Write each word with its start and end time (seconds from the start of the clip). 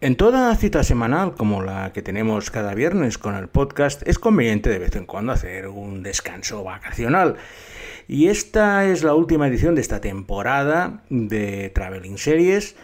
En 0.00 0.14
toda 0.14 0.54
cita 0.54 0.84
semanal 0.84 1.34
como 1.34 1.60
la 1.60 1.92
que 1.92 2.02
tenemos 2.02 2.52
cada 2.52 2.72
viernes 2.72 3.18
con 3.18 3.34
el 3.34 3.48
podcast, 3.48 4.06
es 4.06 4.20
conveniente 4.20 4.70
de 4.70 4.78
vez 4.78 4.94
en 4.94 5.06
cuando 5.06 5.32
hacer 5.32 5.66
un 5.66 6.04
descanso 6.04 6.62
vacacional. 6.62 7.34
Y 8.06 8.28
esta 8.28 8.84
es 8.84 9.02
la 9.02 9.14
última 9.14 9.48
edición 9.48 9.74
de 9.74 9.80
esta 9.80 10.00
temporada 10.00 11.02
de 11.10 11.70
Traveling 11.70 12.16
Series 12.16 12.76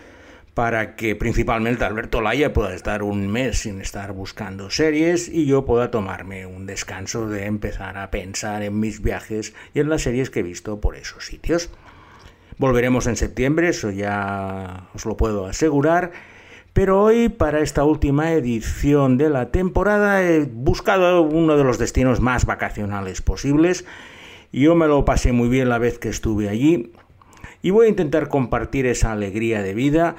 para 0.54 0.96
que 0.96 1.14
principalmente 1.14 1.85
Alberto 1.85 2.21
Laya 2.21 2.53
pueda 2.53 2.74
estar 2.74 3.05
un 3.05 3.29
mes 3.31 3.59
sin 3.61 3.81
estar 3.81 4.12
buscando 4.12 4.69
series 4.71 5.29
y 5.29 5.46
yo 5.46 5.65
pueda 5.65 5.93
tomarme 5.93 6.46
un 6.46 6.67
descanso 6.67 7.29
de 7.29 7.46
empezar 7.46 7.96
a 7.96 8.11
pensar 8.11 8.65
en 8.65 8.81
mis 8.81 9.01
viajes 9.01 9.55
y 9.73 9.79
en 9.79 9.89
las 9.89 10.03
series 10.03 10.31
que 10.31 10.41
he 10.41 10.43
visto 10.43 10.81
por 10.81 10.96
esos 10.96 11.27
sitios. 11.27 11.71
Volveremos 12.59 13.07
en 13.07 13.15
septiembre, 13.15 13.69
eso 13.69 13.93
ya 13.93 14.89
os 14.95 15.07
lo 15.07 15.17
puedo 15.17 15.46
asegurar 15.46 16.34
pero 16.75 17.00
hoy, 17.00 17.29
para 17.29 17.61
esta 17.61 17.84
última 17.84 18.32
edición 18.32 19.17
de 19.17 19.30
la 19.30 19.53
temporada, 19.53 20.25
he 20.25 20.40
buscado 20.40 21.22
uno 21.22 21.57
de 21.57 21.62
los 21.62 21.79
destinos 21.79 22.21
más 22.21 22.46
vacacionales 22.46 23.22
posibles. 23.22 23.85
Yo 24.53 24.75
me 24.75 24.89
lo 24.89 25.04
pasé 25.04 25.30
muy 25.30 25.49
bien 25.49 25.68
la 25.68 25.79
vez 25.79 26.00
que 26.00 26.08
estuve 26.08 26.49
allí 26.49 26.90
y 27.63 27.71
voy 27.71 27.86
a 27.86 27.90
intentar 27.90 28.29
compartir 28.29 28.86
esa 28.86 29.13
alegría 29.13 29.63
de 29.63 29.72
vida. 29.72 30.16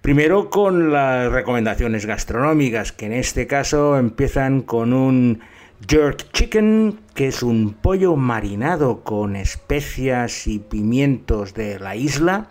Primero 0.00 0.48
con 0.48 0.90
las 0.90 1.30
recomendaciones 1.30 2.06
gastronómicas, 2.06 2.92
que 2.92 3.04
en 3.04 3.12
este 3.12 3.46
caso 3.46 3.98
empiezan 3.98 4.62
con 4.62 4.94
un 4.94 5.40
jerk 5.86 6.32
chicken, 6.32 6.98
que 7.14 7.28
es 7.28 7.42
un 7.42 7.74
pollo 7.74 8.16
marinado 8.16 9.04
con 9.04 9.36
especias 9.36 10.46
y 10.46 10.60
pimientos 10.60 11.52
de 11.52 11.78
la 11.78 11.94
isla 11.94 12.48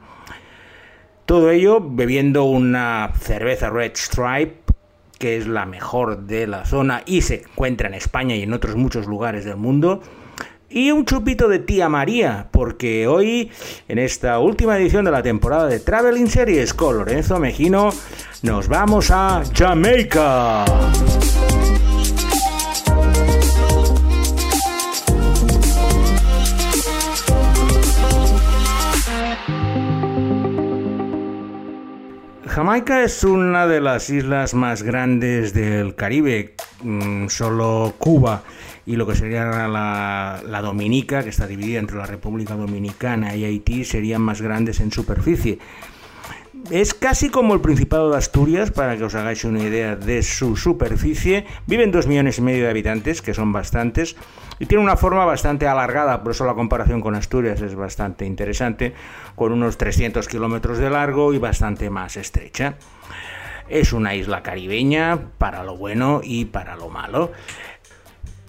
todo 1.25 1.51
ello 1.51 1.79
bebiendo 1.81 2.43
una 2.43 3.11
cerveza 3.19 3.69
Red 3.69 3.93
Stripe, 3.95 4.55
que 5.17 5.37
es 5.37 5.47
la 5.47 5.65
mejor 5.65 6.23
de 6.25 6.47
la 6.47 6.65
zona 6.65 7.03
y 7.05 7.21
se 7.21 7.43
encuentra 7.43 7.87
en 7.87 7.93
España 7.93 8.35
y 8.35 8.43
en 8.43 8.53
otros 8.53 8.75
muchos 8.75 9.07
lugares 9.07 9.45
del 9.45 9.57
mundo. 9.57 10.01
Y 10.69 10.89
un 10.91 11.05
chupito 11.05 11.47
de 11.47 11.59
tía 11.59 11.87
María, 11.87 12.47
porque 12.49 13.07
hoy, 13.07 13.51
en 13.87 13.99
esta 13.99 14.39
última 14.39 14.75
edición 14.75 15.05
de 15.05 15.11
la 15.11 15.21
temporada 15.21 15.67
de 15.67 15.79
Traveling 15.79 16.27
Series 16.27 16.73
con 16.73 16.97
Lorenzo 16.97 17.39
Mejino, 17.39 17.89
nos 18.41 18.67
vamos 18.67 19.11
a 19.11 19.43
Jamaica. 19.55 20.65
Jamaica 32.73 33.03
es 33.03 33.23
una 33.23 33.67
de 33.67 33.79
las 33.79 34.09
islas 34.09 34.55
más 34.55 34.81
grandes 34.81 35.53
del 35.53 35.93
Caribe, 35.93 36.55
mm, 36.81 37.27
solo 37.27 37.93
Cuba 37.99 38.41
y 38.87 38.95
lo 38.95 39.05
que 39.05 39.13
sería 39.15 39.45
la, 39.45 40.41
la, 40.43 40.61
Dominica, 40.61 41.21
que 41.21 41.29
está 41.29 41.45
dividida 41.45 41.77
entre 41.77 41.97
la 41.97 42.07
República 42.07 42.55
Dominicana 42.55 43.35
y 43.35 43.45
Haití, 43.45 43.85
serían 43.85 44.23
más 44.23 44.41
grandes 44.41 44.79
en 44.79 44.91
superficie. 44.91 45.59
Es 46.71 46.93
casi 46.93 47.29
como 47.29 47.53
el 47.53 47.59
Principado 47.59 48.09
de 48.09 48.17
Asturias, 48.17 48.71
para 48.71 48.95
que 48.95 49.03
os 49.03 49.15
hagáis 49.15 49.43
una 49.43 49.61
idea 49.61 49.97
de 49.97 50.23
su 50.23 50.55
superficie. 50.55 51.45
Viven 51.67 51.91
dos 51.91 52.07
millones 52.07 52.37
y 52.37 52.41
medio 52.41 52.63
de 52.63 52.69
habitantes, 52.69 53.21
que 53.21 53.33
son 53.33 53.51
bastantes, 53.51 54.15
y 54.59 54.65
tiene 54.65 54.81
una 54.81 54.95
forma 54.95 55.25
bastante 55.25 55.67
alargada, 55.67 56.23
por 56.23 56.31
eso 56.31 56.45
la 56.45 56.53
comparación 56.53 57.01
con 57.01 57.15
Asturias 57.15 57.61
es 57.61 57.75
bastante 57.75 58.25
interesante, 58.25 58.93
con 59.35 59.51
unos 59.51 59.77
300 59.77 60.25
kilómetros 60.29 60.77
de 60.77 60.89
largo 60.89 61.33
y 61.33 61.37
bastante 61.37 61.89
más 61.89 62.15
estrecha. 62.15 62.75
Es 63.67 63.91
una 63.91 64.15
isla 64.15 64.41
caribeña 64.41 65.19
para 65.37 65.63
lo 65.63 65.75
bueno 65.75 66.21
y 66.23 66.45
para 66.45 66.77
lo 66.77 66.87
malo. 66.89 67.33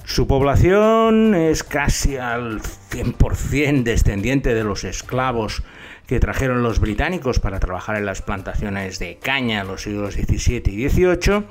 Su 0.04 0.28
población 0.28 1.34
es 1.34 1.64
casi 1.64 2.16
al 2.16 2.60
100% 2.60 3.82
descendiente 3.82 4.54
de 4.54 4.62
los 4.62 4.84
esclavos 4.84 5.64
que 6.06 6.20
trajeron 6.20 6.62
los 6.62 6.80
británicos 6.80 7.40
para 7.40 7.60
trabajar 7.60 7.96
en 7.96 8.06
las 8.06 8.22
plantaciones 8.22 8.98
de 8.98 9.16
caña 9.16 9.60
en 9.62 9.68
los 9.68 9.82
siglos 9.82 10.14
XVII 10.14 10.62
y 10.66 10.88
XVIII, 10.88 11.44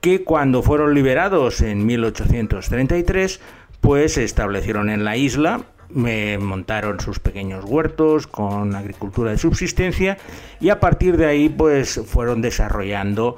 que 0.00 0.22
cuando 0.22 0.62
fueron 0.62 0.94
liberados 0.94 1.60
en 1.60 1.84
1833, 1.84 3.40
pues 3.80 4.14
se 4.14 4.24
establecieron 4.24 4.90
en 4.90 5.04
la 5.04 5.16
isla, 5.16 5.62
montaron 5.90 7.00
sus 7.00 7.18
pequeños 7.18 7.64
huertos 7.64 8.26
con 8.26 8.74
agricultura 8.74 9.30
de 9.30 9.38
subsistencia 9.38 10.18
y 10.60 10.68
a 10.68 10.80
partir 10.80 11.16
de 11.16 11.26
ahí 11.26 11.48
pues 11.48 12.00
fueron 12.06 12.42
desarrollando 12.42 13.36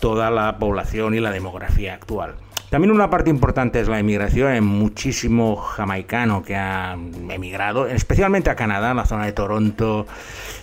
toda 0.00 0.30
la 0.30 0.58
población 0.58 1.14
y 1.14 1.20
la 1.20 1.30
demografía 1.30 1.94
actual. 1.94 2.34
También 2.72 2.90
una 2.90 3.10
parte 3.10 3.28
importante 3.28 3.80
es 3.80 3.88
la 3.88 3.98
emigración. 3.98 4.50
Hay 4.50 4.62
muchísimo 4.62 5.56
jamaicano 5.56 6.42
que 6.42 6.56
ha 6.56 6.96
emigrado, 7.28 7.86
especialmente 7.86 8.48
a 8.48 8.56
Canadá. 8.56 8.94
La 8.94 9.04
zona 9.04 9.26
de 9.26 9.32
Toronto 9.32 10.06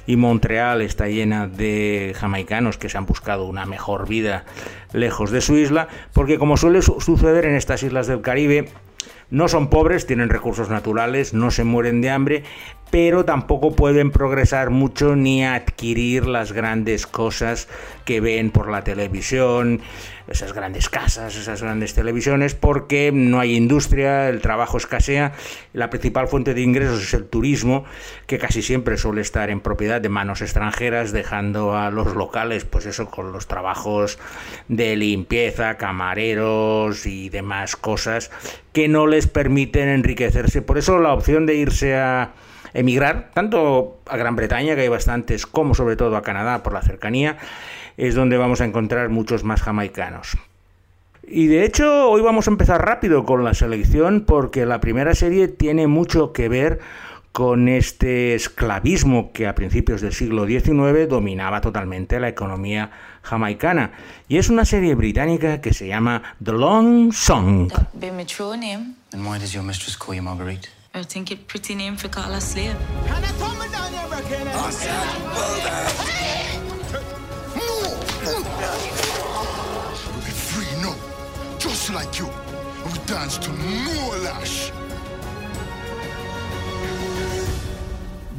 y 0.07 0.15
Montreal 0.15 0.81
está 0.81 1.07
llena 1.07 1.45
de 1.45 2.15
jamaicanos 2.17 2.79
que 2.79 2.89
se 2.89 2.97
han 2.97 3.05
buscado 3.05 3.45
una 3.45 3.67
mejor 3.67 4.07
vida 4.07 4.45
lejos 4.91 5.29
de 5.29 5.41
su 5.41 5.55
isla, 5.55 5.87
porque 6.11 6.39
como 6.39 6.57
suele 6.57 6.81
suceder 6.81 7.45
en 7.45 7.53
estas 7.53 7.83
islas 7.83 8.07
del 8.07 8.21
Caribe, 8.21 8.69
no 9.29 9.47
son 9.47 9.69
pobres, 9.69 10.07
tienen 10.07 10.29
recursos 10.29 10.71
naturales, 10.71 11.35
no 11.35 11.51
se 11.51 11.63
mueren 11.63 12.01
de 12.01 12.09
hambre, 12.09 12.43
pero 12.89 13.25
tampoco 13.25 13.75
pueden 13.75 14.09
progresar 14.09 14.71
mucho 14.71 15.15
ni 15.15 15.45
adquirir 15.45 16.25
las 16.25 16.51
grandes 16.51 17.05
cosas 17.05 17.67
que 18.05 18.21
ven 18.21 18.49
por 18.49 18.71
la 18.71 18.83
televisión, 18.83 19.81
esas 20.29 20.53
grandes 20.53 20.89
casas, 20.89 21.35
esas 21.35 21.61
grandes 21.61 21.93
televisiones, 21.93 22.53
porque 22.53 23.11
no 23.11 23.39
hay 23.39 23.55
industria, 23.55 24.29
el 24.29 24.41
trabajo 24.41 24.77
escasea, 24.77 25.33
la 25.73 25.89
principal 25.89 26.27
fuente 26.27 26.53
de 26.53 26.61
ingresos 26.61 27.01
es 27.01 27.13
el 27.13 27.25
turismo, 27.25 27.83
que 28.27 28.37
casi 28.37 28.61
siempre 28.61 28.97
suele 28.97 29.21
estar 29.21 29.49
en 29.49 29.59
propiedad 29.59 29.99
de 29.99 30.09
manos 30.09 30.41
extranjeras, 30.41 31.11
dejando 31.11 31.75
a 31.75 31.89
los 31.89 32.15
locales, 32.15 32.65
pues 32.65 32.85
eso, 32.85 33.09
con 33.09 33.31
los 33.31 33.47
trabajos 33.47 34.19
de 34.67 34.95
limpieza, 34.95 35.77
camareros 35.77 37.05
y 37.05 37.29
demás 37.29 37.75
cosas 37.75 38.31
que 38.71 38.87
no 38.87 39.07
les 39.07 39.27
permiten 39.27 39.89
enriquecerse. 39.89 40.61
Por 40.61 40.77
eso 40.77 40.99
la 40.99 41.13
opción 41.13 41.45
de 41.45 41.55
irse 41.55 41.95
a 41.95 42.33
emigrar, 42.73 43.31
tanto 43.33 43.99
a 44.05 44.17
Gran 44.17 44.35
Bretaña, 44.35 44.75
que 44.75 44.81
hay 44.81 44.87
bastantes, 44.87 45.45
como 45.45 45.73
sobre 45.73 45.95
todo 45.95 46.15
a 46.15 46.21
Canadá 46.21 46.61
por 46.61 46.73
la 46.73 46.81
cercanía, 46.81 47.37
es 47.99 48.15
donde 48.15 48.37
vamos 48.37 48.61
a 48.61 48.65
encontrar 48.65 49.09
muchos 49.09 49.43
más 49.43 49.61
jamaicanos. 49.61 50.37
Y 51.27 51.47
de 51.47 51.65
hecho 51.65 52.09
hoy 52.09 52.21
vamos 52.21 52.47
a 52.47 52.51
empezar 52.51 52.83
rápido 52.83 53.25
con 53.25 53.43
la 53.43 53.53
selección 53.53 54.23
porque 54.25 54.65
la 54.65 54.79
primera 54.79 55.13
serie 55.13 55.47
tiene 55.47 55.85
mucho 55.87 56.31
que 56.33 56.49
ver 56.49 56.79
con 57.33 57.67
este 57.67 58.33
esclavismo 58.33 59.31
que 59.31 59.47
a 59.47 59.53
principios 59.53 60.01
del 60.01 60.13
siglo 60.13 60.47
XIX 60.47 61.07
dominaba 61.07 61.61
totalmente 61.61 62.19
la 62.19 62.29
economía 62.29 62.89
jamaicana. 63.21 63.91
Y 64.27 64.37
es 64.37 64.49
una 64.49 64.65
serie 64.65 64.95
británica 64.95 65.61
que 65.61 65.73
se 65.73 65.87
llama 65.87 66.23
The 66.43 66.53
Long 66.53 67.13
Song. 67.13 67.69
Call? 67.69 67.87
We'll 75.35 76.18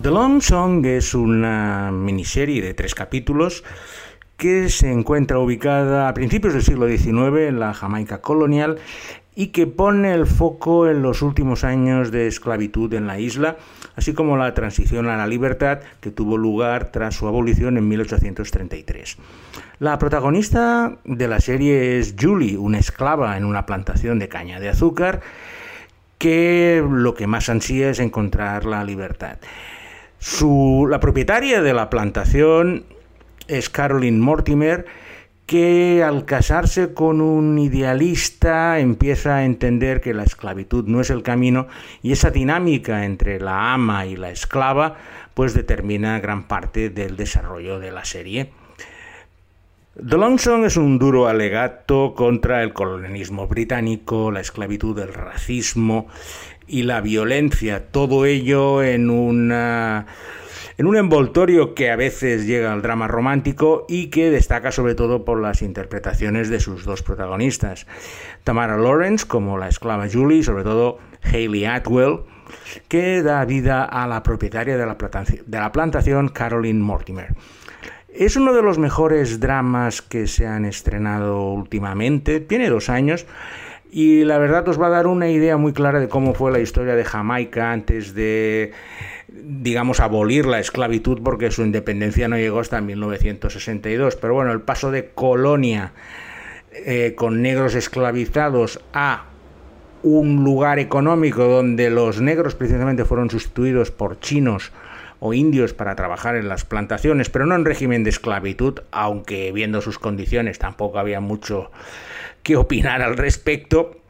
The 0.00 0.11
Long 0.11 0.41
Song 0.41 0.87
es 0.87 1.15
una 1.15 1.91
miniserie 1.91 2.62
de 2.62 2.75
tres 2.75 2.94
capítulos 2.94 3.65
que 4.37 4.69
se 4.69 4.93
encuentra 4.93 5.41
ubicada 5.41 6.08
a 6.08 6.14
principios 6.14 6.52
del 6.55 6.62
siglo 6.62 6.87
XIX 6.87 7.49
en 7.49 7.58
la 7.58 7.75
Jamaica 7.75 8.20
colonial 8.20 8.79
y 9.35 9.49
que 9.49 9.67
pone 9.67 10.12
el 10.12 10.27
foco 10.27 10.88
en 10.88 11.03
los 11.03 11.23
últimos 11.23 11.65
años 11.65 12.11
de 12.11 12.27
esclavitud 12.27 12.93
en 12.94 13.06
la 13.06 13.19
isla, 13.19 13.56
así 13.97 14.12
como 14.12 14.37
la 14.37 14.55
transición 14.55 15.09
a 15.09 15.17
la 15.17 15.27
libertad 15.27 15.81
que 16.00 16.11
tuvo 16.11 16.37
lugar 16.37 16.91
tras 16.91 17.15
su 17.15 17.27
abolición 17.29 17.79
en 17.79 17.88
1833. 17.88 19.17
La 19.79 19.99
protagonista 19.99 20.99
de 21.05 21.29
la 21.29 21.41
serie 21.41 21.99
es 21.99 22.15
Julie, 22.21 22.59
una 22.59 22.79
esclava 22.79 23.37
en 23.37 23.44
una 23.44 23.67
plantación 23.67 24.19
de 24.19 24.29
caña 24.29 24.61
de 24.61 24.69
azúcar, 24.69 25.21
que 26.19 26.85
lo 26.87 27.15
que 27.15 27.27
más 27.27 27.49
ansía 27.49 27.88
es 27.88 27.99
encontrar 27.99 28.67
la 28.67 28.85
libertad. 28.85 29.38
la 30.88 31.00
propietaria 31.00 31.62
de 31.62 31.73
la 31.73 31.88
plantación 31.88 32.85
es 33.49 33.71
Caroline 33.71 34.19
Mortimer, 34.19 34.85
que 35.50 36.05
al 36.05 36.26
casarse 36.26 36.94
con 36.94 37.20
un 37.20 37.58
idealista 37.58 38.79
empieza 38.79 39.35
a 39.35 39.44
entender 39.44 40.00
que 40.00 40.14
la 40.14 40.23
esclavitud 40.23 40.85
no 40.87 41.00
es 41.00 41.11
el 41.11 41.25
camino 41.25 41.67
y 42.05 42.12
esa 42.12 42.31
dinámica 42.31 43.05
entre 43.05 43.41
la 43.41 43.75
ama 43.75 44.06
y 44.06 44.14
la 44.14 44.31
esclava 44.31 44.99
pues 45.35 45.52
determina 45.52 46.20
gran 46.20 46.44
parte 46.44 46.88
del 46.88 47.17
desarrollo 47.17 47.81
de 47.81 47.91
la 47.91 48.05
serie. 48.05 48.52
The 49.97 50.17
es 50.67 50.76
un 50.76 51.00
duro 51.00 51.26
alegato 51.26 52.14
contra 52.14 52.62
el 52.62 52.73
colonialismo 52.73 53.49
británico, 53.49 54.31
la 54.31 54.38
esclavitud, 54.38 54.96
el 55.00 55.12
racismo 55.12 56.06
y 56.69 56.85
la 56.85 57.00
violencia, 57.00 57.91
todo 57.91 58.25
ello 58.25 58.85
en 58.85 59.11
una 59.11 60.06
en 60.81 60.87
un 60.87 60.97
envoltorio 60.97 61.75
que 61.75 61.91
a 61.91 61.97
veces 61.97 62.47
llega 62.47 62.73
al 62.73 62.81
drama 62.81 63.06
romántico 63.06 63.85
y 63.87 64.09
que 64.09 64.31
destaca 64.31 64.73
sobre 64.73 64.94
todo 64.94 65.27
por 65.27 65.38
las 65.38 65.61
interpretaciones 65.61 66.49
de 66.49 66.59
sus 66.59 66.87
dos 66.87 67.03
protagonistas, 67.03 67.87
Tamara 68.44 68.79
Lawrence 68.79 69.27
como 69.27 69.59
la 69.59 69.69
esclava 69.69 70.09
Julie 70.11 70.38
y 70.38 70.43
sobre 70.43 70.65
todo 70.65 70.97
Hayley 71.23 71.67
Atwell, 71.67 72.21
que 72.88 73.23
da 73.23 73.44
vida 73.44 73.85
a 73.85 74.06
la 74.06 74.23
propietaria 74.23 74.79
de 74.79 74.87
la, 74.87 74.97
de 74.97 75.59
la 75.59 75.71
plantación 75.71 76.31
Caroline 76.31 76.81
Mortimer. 76.81 77.35
Es 78.09 78.37
uno 78.37 78.55
de 78.55 78.62
los 78.62 78.79
mejores 78.79 79.38
dramas 79.38 80.00
que 80.00 80.27
se 80.27 80.47
han 80.47 80.65
estrenado 80.65 81.43
últimamente, 81.50 82.41
tiene 82.41 82.71
dos 82.71 82.88
años 82.88 83.27
y 83.93 84.25
la 84.25 84.38
verdad 84.38 84.67
os 84.69 84.81
va 84.81 84.87
a 84.87 84.91
dar 84.91 85.06
una 85.06 85.29
idea 85.29 85.56
muy 85.56 85.73
clara 85.73 86.00
de 86.00 86.09
cómo 86.09 86.32
fue 86.32 86.53
la 86.53 86.61
historia 86.61 86.94
de 86.94 87.05
Jamaica 87.05 87.71
antes 87.73 88.15
de 88.15 88.73
digamos, 89.32 90.00
abolir 90.00 90.47
la 90.47 90.61
esclavitud 90.61 91.21
porque 91.23 91.50
su 91.50 91.62
independencia 91.62 92.29
no 92.29 92.37
llegó 92.37 92.61
hasta 92.61 92.81
1962. 92.81 94.17
Pero 94.17 94.35
bueno, 94.35 94.53
el 94.53 94.61
paso 94.62 94.91
de 94.91 95.11
colonia 95.11 95.93
eh, 96.73 97.15
con 97.17 97.43
negros 97.43 97.75
esclavizados 97.75 98.81
a 98.93 99.25
un 100.03 100.44
lugar 100.44 100.79
económico 100.79 101.44
donde 101.44 101.91
los 101.91 102.21
negros 102.21 102.55
precisamente 102.55 103.05
fueron 103.05 103.29
sustituidos 103.29 103.91
por 103.91 104.19
chinos 104.19 104.73
o 105.19 105.35
indios 105.35 105.75
para 105.75 105.94
trabajar 105.94 106.37
en 106.37 106.49
las 106.49 106.65
plantaciones, 106.65 107.29
pero 107.29 107.44
no 107.44 107.55
en 107.55 107.67
régimen 107.67 108.05
de 108.05 108.11
esclavitud, 108.11 108.81
aunque 108.91 109.53
viendo 109.53 109.82
sus 109.82 109.99
condiciones 109.99 110.59
tampoco 110.59 110.99
había 110.99 111.21
mucho 111.21 111.71
que 112.43 112.56
opinar 112.56 113.03
al 113.03 113.19
respecto, 113.19 114.00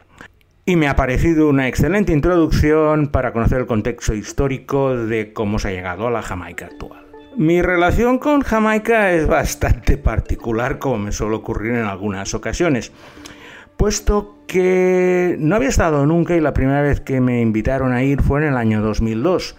y 0.70 0.76
me 0.76 0.86
ha 0.86 0.94
parecido 0.94 1.48
una 1.48 1.66
excelente 1.66 2.12
introducción 2.12 3.08
para 3.08 3.32
conocer 3.32 3.58
el 3.58 3.66
contexto 3.66 4.14
histórico 4.14 4.96
de 4.96 5.32
cómo 5.32 5.58
se 5.58 5.66
ha 5.66 5.72
llegado 5.72 6.06
a 6.06 6.12
la 6.12 6.22
Jamaica 6.22 6.66
actual. 6.66 7.06
Mi 7.36 7.60
relación 7.60 8.18
con 8.18 8.42
Jamaica 8.42 9.10
es 9.10 9.26
bastante 9.26 9.96
particular, 9.96 10.78
como 10.78 10.98
me 10.98 11.10
suele 11.10 11.34
ocurrir 11.34 11.72
en 11.72 11.86
algunas 11.86 12.34
ocasiones, 12.34 12.92
puesto 13.76 14.44
que 14.46 15.34
no 15.40 15.56
había 15.56 15.70
estado 15.70 16.06
nunca 16.06 16.36
y 16.36 16.40
la 16.40 16.54
primera 16.54 16.82
vez 16.82 17.00
que 17.00 17.20
me 17.20 17.40
invitaron 17.40 17.92
a 17.92 18.04
ir 18.04 18.22
fue 18.22 18.40
en 18.40 18.50
el 18.50 18.56
año 18.56 18.80
2002, 18.80 19.56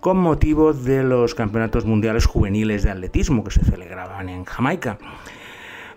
con 0.00 0.18
motivo 0.18 0.74
de 0.74 1.02
los 1.02 1.34
campeonatos 1.34 1.86
mundiales 1.86 2.26
juveniles 2.26 2.82
de 2.82 2.90
atletismo 2.90 3.42
que 3.42 3.52
se 3.52 3.64
celebraban 3.64 4.28
en 4.28 4.44
Jamaica. 4.44 4.98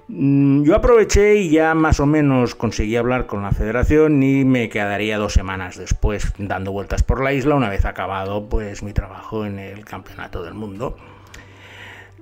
Mm, 0.08 0.64
yo 0.64 0.76
aproveché 0.76 1.36
y 1.38 1.50
ya 1.50 1.74
más 1.74 2.00
o 2.00 2.06
menos 2.06 2.54
conseguí 2.54 2.96
hablar 2.96 3.26
con 3.26 3.42
la 3.42 3.52
federación 3.52 4.22
y 4.22 4.46
me 4.46 4.70
quedaría 4.70 5.18
dos 5.18 5.34
semanas 5.34 5.78
después 5.78 6.32
dando 6.38 6.72
vueltas 6.72 7.02
por 7.02 7.24
la 7.24 7.34
isla 7.34 7.56
una 7.56 7.70
vez 7.70 7.86
acabado 7.86 8.48
pues 8.48 8.84
mi 8.84 8.94
trabajo 8.94 9.46
en 9.46 9.58
el 9.58 9.84
campeonato 9.84 10.44
del 10.44 10.54
mundo. 10.54 10.96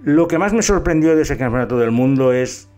Lo 0.02 0.30
que 0.30 0.38
más 0.38 0.54
me 0.54 0.62
sorprendió 0.62 1.16
de 1.16 1.24
ese 1.24 1.38
campeonato 1.38 1.78
del 1.78 1.92
mundo 1.92 2.32
es 2.32 2.70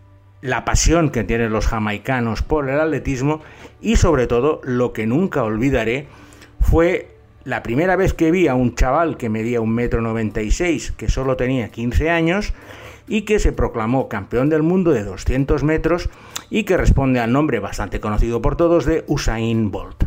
la 0.42 0.64
pasión 0.64 1.10
que 1.10 1.24
tienen 1.24 1.52
los 1.52 1.66
jamaicanos 1.66 2.42
por 2.42 2.68
el 2.68 2.78
atletismo 2.78 3.42
y 3.80 3.96
sobre 3.96 4.26
todo 4.26 4.60
lo 4.64 4.92
que 4.92 5.06
nunca 5.06 5.44
olvidaré 5.44 6.08
fue 6.60 7.16
la 7.44 7.62
primera 7.62 7.94
vez 7.94 8.12
que 8.12 8.32
vi 8.32 8.48
a 8.48 8.56
un 8.56 8.74
chaval 8.74 9.16
que 9.16 9.28
medía 9.28 9.60
un 9.60 9.72
metro 9.72 10.02
que 10.96 11.08
solo 11.08 11.36
tenía 11.36 11.68
15 11.68 12.10
años 12.10 12.52
y 13.08 13.22
que 13.22 13.38
se 13.38 13.52
proclamó 13.52 14.08
campeón 14.08 14.48
del 14.48 14.62
mundo 14.62 14.90
de 14.90 15.04
200 15.04 15.62
metros 15.64 16.08
y 16.50 16.64
que 16.64 16.76
responde 16.76 17.20
al 17.20 17.32
nombre 17.32 17.60
bastante 17.60 18.00
conocido 18.00 18.42
por 18.42 18.56
todos 18.56 18.84
de 18.84 19.04
Usain 19.06 19.70
Bolt. 19.70 20.04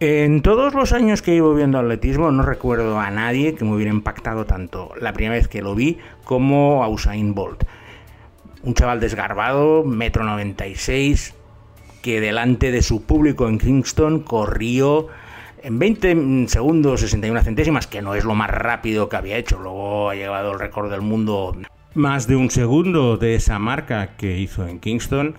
En 0.00 0.42
todos 0.42 0.74
los 0.74 0.92
años 0.92 1.22
que 1.22 1.32
llevo 1.32 1.54
viendo 1.54 1.78
atletismo 1.78 2.30
no 2.30 2.42
recuerdo 2.42 2.98
a 2.98 3.10
nadie 3.10 3.54
que 3.54 3.64
me 3.64 3.74
hubiera 3.74 3.92
impactado 3.92 4.44
tanto 4.44 4.90
la 5.00 5.12
primera 5.12 5.36
vez 5.36 5.48
que 5.48 5.62
lo 5.62 5.74
vi 5.74 5.98
como 6.24 6.84
a 6.84 6.88
Usain 6.88 7.34
Bolt. 7.34 7.64
Un 8.62 8.74
chaval 8.74 9.00
desgarbado, 9.00 9.84
metro 9.84 10.24
96, 10.24 11.34
que 12.02 12.20
delante 12.20 12.70
de 12.70 12.82
su 12.82 13.04
público 13.04 13.48
en 13.48 13.58
Kingston 13.58 14.20
corrió 14.20 15.08
en 15.64 15.78
20 15.78 16.48
segundos 16.48 17.00
61 17.00 17.42
centésimas, 17.42 17.86
que 17.86 18.02
no 18.02 18.14
es 18.14 18.24
lo 18.24 18.34
más 18.34 18.50
rápido 18.50 19.08
que 19.08 19.16
había 19.16 19.38
hecho. 19.38 19.58
Luego 19.58 20.10
ha 20.10 20.14
llegado 20.14 20.52
el 20.52 20.58
récord 20.58 20.90
del 20.90 21.00
mundo 21.00 21.56
más 21.94 22.26
de 22.26 22.36
un 22.36 22.50
segundo 22.50 23.16
de 23.16 23.36
esa 23.36 23.58
marca 23.58 24.16
que 24.16 24.38
hizo 24.38 24.66
en 24.66 24.78
Kingston. 24.78 25.36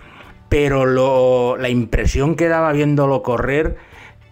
Pero 0.48 1.56
la 1.56 1.68
impresión 1.68 2.34
que 2.34 2.48
daba 2.48 2.72
viéndolo 2.72 3.22
correr 3.22 3.76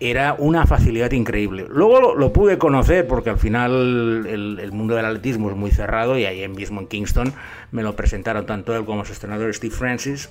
era 0.00 0.34
una 0.38 0.66
facilidad 0.66 1.12
increíble. 1.12 1.66
Luego 1.68 2.14
lo, 2.14 2.32
pude 2.32 2.58
conocer 2.58 3.06
porque 3.06 3.30
al 3.30 3.38
final 3.38 4.26
el, 4.26 4.72
mundo 4.72 4.94
del 4.96 5.06
atletismo 5.06 5.50
es 5.50 5.56
muy 5.56 5.70
cerrado 5.70 6.18
y 6.18 6.24
ahí 6.24 6.46
mismo 6.48 6.80
en 6.80 6.88
Kingston 6.88 7.32
me 7.72 7.82
lo 7.82 7.94
presentaron 7.96 8.46
tanto 8.46 8.76
él 8.76 8.84
como 8.84 9.04
su 9.04 9.12
entrenador 9.12 9.52
Steve 9.54 9.74
Francis 9.74 10.28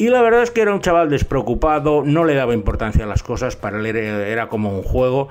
y 0.00 0.08
la 0.08 0.22
verdad 0.22 0.42
es 0.42 0.50
que 0.50 0.62
era 0.62 0.72
un 0.72 0.80
chaval 0.80 1.10
despreocupado, 1.10 2.02
no 2.02 2.24
le 2.24 2.34
daba 2.34 2.54
importancia 2.54 3.04
a 3.04 3.06
las 3.06 3.22
cosas, 3.22 3.56
para 3.56 3.78
él 3.78 3.84
era 3.84 4.48
como 4.48 4.74
un 4.74 4.82
juego. 4.82 5.28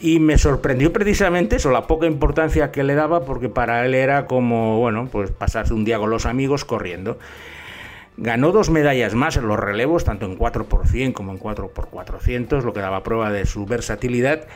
Y 0.00 0.18
me 0.18 0.38
sorprendió 0.38 0.94
precisamente 0.94 1.56
eso, 1.56 1.70
la 1.70 1.86
poca 1.86 2.06
importancia 2.06 2.72
que 2.72 2.84
le 2.84 2.94
daba, 2.94 3.26
porque 3.26 3.50
para 3.50 3.84
él 3.84 3.94
era 3.94 4.24
como, 4.24 4.78
bueno, 4.78 5.10
pues 5.12 5.30
pasarse 5.30 5.74
un 5.74 5.84
día 5.84 5.98
con 5.98 6.08
los 6.08 6.24
amigos 6.24 6.64
corriendo. 6.64 7.18
Ganó 8.16 8.50
dos 8.50 8.70
medallas 8.70 9.14
más 9.14 9.36
en 9.36 9.46
los 9.46 9.60
relevos, 9.60 10.04
tanto 10.04 10.24
en 10.24 10.38
4x100 10.38 11.12
como 11.12 11.32
en 11.32 11.38
4x400, 11.38 12.62
lo 12.62 12.72
que 12.72 12.80
daba 12.80 13.02
prueba 13.02 13.30
de 13.30 13.44
su 13.44 13.66
versatilidad. 13.66 14.46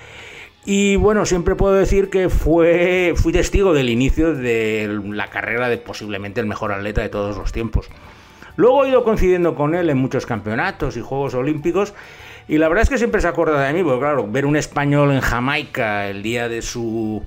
Y 0.65 0.97
bueno, 0.97 1.27
siempre 1.27 1.57
puedo 1.57 1.75
decir 1.75 2.09
que 2.09 2.31
fue, 2.31 3.13
fui 3.17 3.35
testigo 3.35 3.75
del 3.75 3.91
inicio 3.91 4.35
de 4.35 4.99
la 5.11 5.29
carrera 5.29 5.69
de 5.69 5.77
posiblemente 5.77 6.41
el 6.41 6.47
mejor 6.47 6.73
atleta 6.73 7.03
de 7.03 7.11
todos 7.11 7.37
los 7.37 7.53
tiempos. 7.53 7.91
Luego 8.57 8.85
he 8.85 8.91
ido 8.91 9.05
coincidiendo 9.05 9.55
con 9.55 9.75
él 9.75 9.91
en 9.91 9.99
muchos 9.99 10.27
campeonatos 10.27 10.97
y 10.97 11.01
Juegos 11.01 11.35
Olímpicos 11.35 11.95
y 12.49 12.59
la 12.59 12.69
verdad 12.69 12.83
es 12.83 12.91
que 12.91 12.99
siempre 12.99 13.21
se 13.21 13.29
acuerda 13.29 13.63
de 13.63 13.73
mí, 13.73 13.83
porque 13.83 14.01
claro, 14.01 14.27
ver 14.29 14.47
un 14.47 14.57
español 14.57 15.13
en 15.13 15.21
Jamaica 15.21 16.09
el 16.09 16.23
día 16.23 16.49
de 16.49 16.63
su 16.63 17.25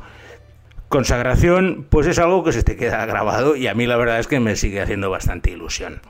consagración, 0.90 1.86
pues 1.90 2.08
es 2.08 2.20
algo 2.20 2.44
que 2.44 2.52
se 2.52 2.64
te 2.64 2.76
queda 2.76 3.06
grabado 3.06 3.56
y 3.56 3.68
a 3.68 3.74
mí 3.74 3.88
la 3.88 3.98
verdad 3.98 4.20
es 4.20 4.28
que 4.28 4.40
me 4.40 4.56
sigue 4.56 4.82
haciendo 4.82 5.10
bastante 5.10 5.52
ilusión. 5.52 6.02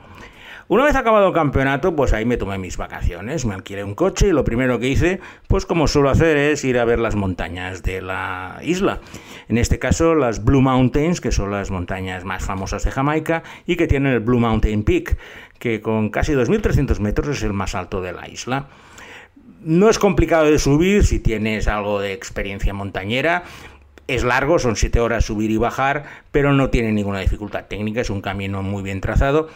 Una 0.68 0.82
vez 0.82 0.96
acabado 0.96 1.28
el 1.28 1.32
campeonato, 1.32 1.94
pues 1.94 2.12
ahí 2.12 2.24
me 2.24 2.36
tomé 2.36 2.58
mis 2.58 2.76
vacaciones, 2.76 3.46
me 3.46 3.54
alquilé 3.54 3.84
un 3.84 3.94
coche 3.94 4.26
y 4.26 4.32
lo 4.32 4.42
primero 4.42 4.80
que 4.80 4.88
hice, 4.88 5.20
pues 5.46 5.64
como 5.64 5.86
suelo 5.86 6.10
hacer, 6.10 6.36
es 6.36 6.64
ir 6.64 6.80
a 6.80 6.84
ver 6.84 6.98
las 6.98 7.14
montañas 7.14 7.84
de 7.84 8.02
la 8.02 8.58
isla. 8.64 8.98
En 9.48 9.58
este 9.58 9.78
caso, 9.78 10.16
las 10.16 10.44
Blue 10.44 10.62
Mountains, 10.62 11.20
que 11.20 11.30
son 11.30 11.52
las 11.52 11.70
montañas 11.70 12.24
más 12.24 12.44
famosas 12.44 12.82
de 12.82 12.90
Jamaica 12.90 13.44
y 13.64 13.76
que 13.76 13.86
tienen 13.86 14.12
el 14.12 14.18
Blue 14.18 14.40
Mountain 14.40 14.82
Peak, 14.82 15.16
que 15.60 15.80
con 15.80 16.10
casi 16.10 16.32
2.300 16.32 16.98
metros 16.98 17.28
es 17.28 17.44
el 17.44 17.52
más 17.52 17.76
alto 17.76 18.00
de 18.00 18.12
la 18.12 18.28
isla. 18.28 18.66
No 19.62 19.88
es 19.88 20.00
complicado 20.00 20.46
de 20.46 20.58
subir 20.58 21.04
si 21.04 21.20
tienes 21.20 21.68
algo 21.68 22.00
de 22.00 22.12
experiencia 22.12 22.74
montañera. 22.74 23.44
Es 24.08 24.24
largo, 24.24 24.58
son 24.58 24.74
7 24.74 24.98
horas 24.98 25.26
subir 25.26 25.52
y 25.52 25.58
bajar, 25.58 26.06
pero 26.32 26.52
no 26.52 26.70
tiene 26.70 26.90
ninguna 26.90 27.20
dificultad 27.20 27.66
técnica, 27.66 28.00
es 28.00 28.10
un 28.10 28.20
camino 28.20 28.64
muy 28.64 28.82
bien 28.82 29.00
trazado 29.00 29.48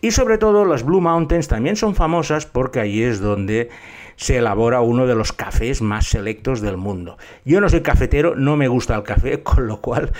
y 0.00 0.10
sobre 0.10 0.38
todo 0.38 0.64
las 0.64 0.82
Blue 0.82 1.00
Mountains 1.00 1.48
también 1.48 1.76
son 1.76 1.94
famosas 1.94 2.46
porque 2.46 2.80
allí 2.80 3.02
es 3.02 3.20
donde 3.20 3.70
se 4.16 4.38
elabora 4.38 4.80
uno 4.80 5.06
de 5.06 5.14
los 5.14 5.32
cafés 5.32 5.82
más 5.82 6.06
selectos 6.06 6.60
del 6.60 6.76
mundo. 6.76 7.18
Yo 7.44 7.60
no 7.60 7.68
soy 7.68 7.82
cafetero, 7.82 8.34
no 8.34 8.56
me 8.56 8.68
gusta 8.68 8.94
el 8.94 9.02
café, 9.02 9.42
con 9.42 9.66
lo 9.66 9.80
cual 9.80 10.12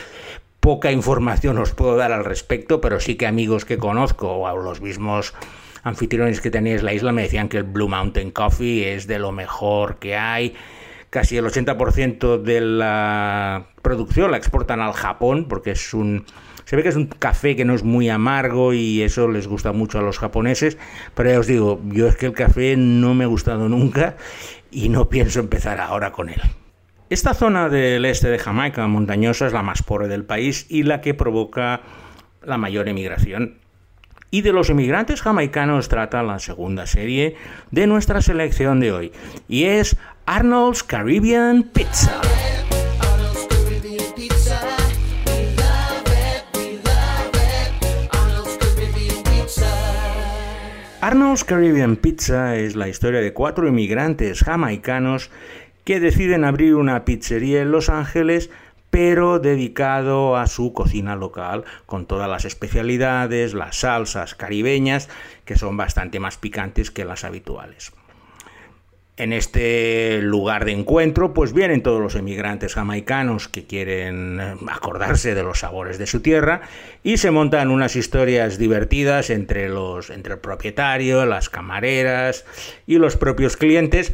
poca 0.60 0.90
información 0.90 1.58
os 1.58 1.72
puedo 1.72 1.96
dar 1.96 2.12
al 2.12 2.24
respecto, 2.24 2.80
pero 2.80 3.00
sí 3.00 3.16
que 3.16 3.26
amigos 3.26 3.64
que 3.64 3.78
conozco 3.78 4.32
o 4.32 4.62
los 4.62 4.80
mismos 4.80 5.34
anfitriones 5.82 6.40
que 6.40 6.50
tenéis 6.50 6.82
la 6.82 6.92
isla 6.92 7.12
me 7.12 7.22
decían 7.22 7.48
que 7.48 7.58
el 7.58 7.62
Blue 7.62 7.88
Mountain 7.88 8.32
Coffee 8.32 8.94
es 8.94 9.06
de 9.06 9.18
lo 9.18 9.30
mejor 9.30 9.98
que 9.98 10.16
hay. 10.16 10.54
Casi 11.10 11.36
el 11.36 11.44
80% 11.44 12.42
de 12.42 12.60
la 12.60 13.66
producción 13.80 14.32
la 14.32 14.36
exportan 14.36 14.80
al 14.80 14.92
Japón 14.92 15.46
porque 15.48 15.70
es 15.70 15.94
un 15.94 16.24
se 16.66 16.74
ve 16.74 16.82
que 16.82 16.88
es 16.88 16.96
un 16.96 17.06
café 17.06 17.54
que 17.56 17.64
no 17.64 17.74
es 17.74 17.84
muy 17.84 18.10
amargo 18.10 18.74
y 18.74 19.02
eso 19.02 19.28
les 19.28 19.46
gusta 19.46 19.72
mucho 19.72 20.00
a 20.00 20.02
los 20.02 20.18
japoneses, 20.18 20.76
pero 21.14 21.30
ya 21.30 21.38
os 21.38 21.46
digo, 21.46 21.80
yo 21.86 22.08
es 22.08 22.16
que 22.16 22.26
el 22.26 22.32
café 22.32 22.76
no 22.76 23.14
me 23.14 23.24
ha 23.24 23.28
gustado 23.28 23.68
nunca 23.68 24.16
y 24.72 24.88
no 24.88 25.08
pienso 25.08 25.38
empezar 25.38 25.80
ahora 25.80 26.10
con 26.10 26.28
él. 26.28 26.42
Esta 27.08 27.34
zona 27.34 27.68
del 27.68 28.04
este 28.04 28.28
de 28.28 28.40
Jamaica 28.40 28.84
montañosa 28.88 29.46
es 29.46 29.52
la 29.52 29.62
más 29.62 29.84
pobre 29.84 30.08
del 30.08 30.24
país 30.24 30.66
y 30.68 30.82
la 30.82 31.00
que 31.00 31.14
provoca 31.14 31.82
la 32.42 32.58
mayor 32.58 32.88
emigración. 32.88 33.60
Y 34.32 34.42
de 34.42 34.52
los 34.52 34.68
emigrantes 34.68 35.22
jamaicanos 35.22 35.88
trata 35.88 36.24
la 36.24 36.40
segunda 36.40 36.88
serie 36.88 37.36
de 37.70 37.86
nuestra 37.86 38.20
selección 38.20 38.80
de 38.80 38.90
hoy, 38.90 39.12
y 39.48 39.64
es 39.64 39.96
Arnold's 40.26 40.82
Caribbean 40.82 41.62
Pizza. 41.62 42.20
Arnold's 51.06 51.44
Caribbean 51.44 51.94
Pizza 51.94 52.56
es 52.56 52.74
la 52.74 52.88
historia 52.88 53.20
de 53.20 53.32
cuatro 53.32 53.68
inmigrantes 53.68 54.42
jamaicanos 54.42 55.30
que 55.84 56.00
deciden 56.00 56.44
abrir 56.44 56.74
una 56.74 57.04
pizzería 57.04 57.62
en 57.62 57.70
Los 57.70 57.90
Ángeles 57.90 58.50
pero 58.90 59.38
dedicado 59.38 60.36
a 60.36 60.48
su 60.48 60.72
cocina 60.72 61.14
local, 61.14 61.64
con 61.86 62.06
todas 62.06 62.28
las 62.28 62.44
especialidades, 62.44 63.54
las 63.54 63.76
salsas 63.76 64.34
caribeñas, 64.34 65.08
que 65.44 65.54
son 65.54 65.76
bastante 65.76 66.18
más 66.18 66.38
picantes 66.38 66.90
que 66.90 67.04
las 67.04 67.22
habituales. 67.22 67.92
En 69.18 69.32
este 69.32 70.20
lugar 70.20 70.66
de 70.66 70.72
encuentro, 70.72 71.32
pues 71.32 71.54
vienen 71.54 71.82
todos 71.82 72.02
los 72.02 72.16
emigrantes 72.16 72.74
jamaicanos 72.74 73.48
que 73.48 73.66
quieren 73.66 74.38
eh, 74.38 74.54
acordarse 74.68 75.34
de 75.34 75.42
los 75.42 75.60
sabores 75.60 75.96
de 75.96 76.06
su 76.06 76.20
tierra 76.20 76.60
y 77.02 77.16
se 77.16 77.30
montan 77.30 77.70
unas 77.70 77.96
historias 77.96 78.58
divertidas 78.58 79.30
entre 79.30 79.70
los 79.70 80.10
entre 80.10 80.34
el 80.34 80.40
propietario, 80.40 81.24
las 81.24 81.48
camareras 81.48 82.44
y 82.86 82.98
los 82.98 83.16
propios 83.16 83.56
clientes 83.56 84.12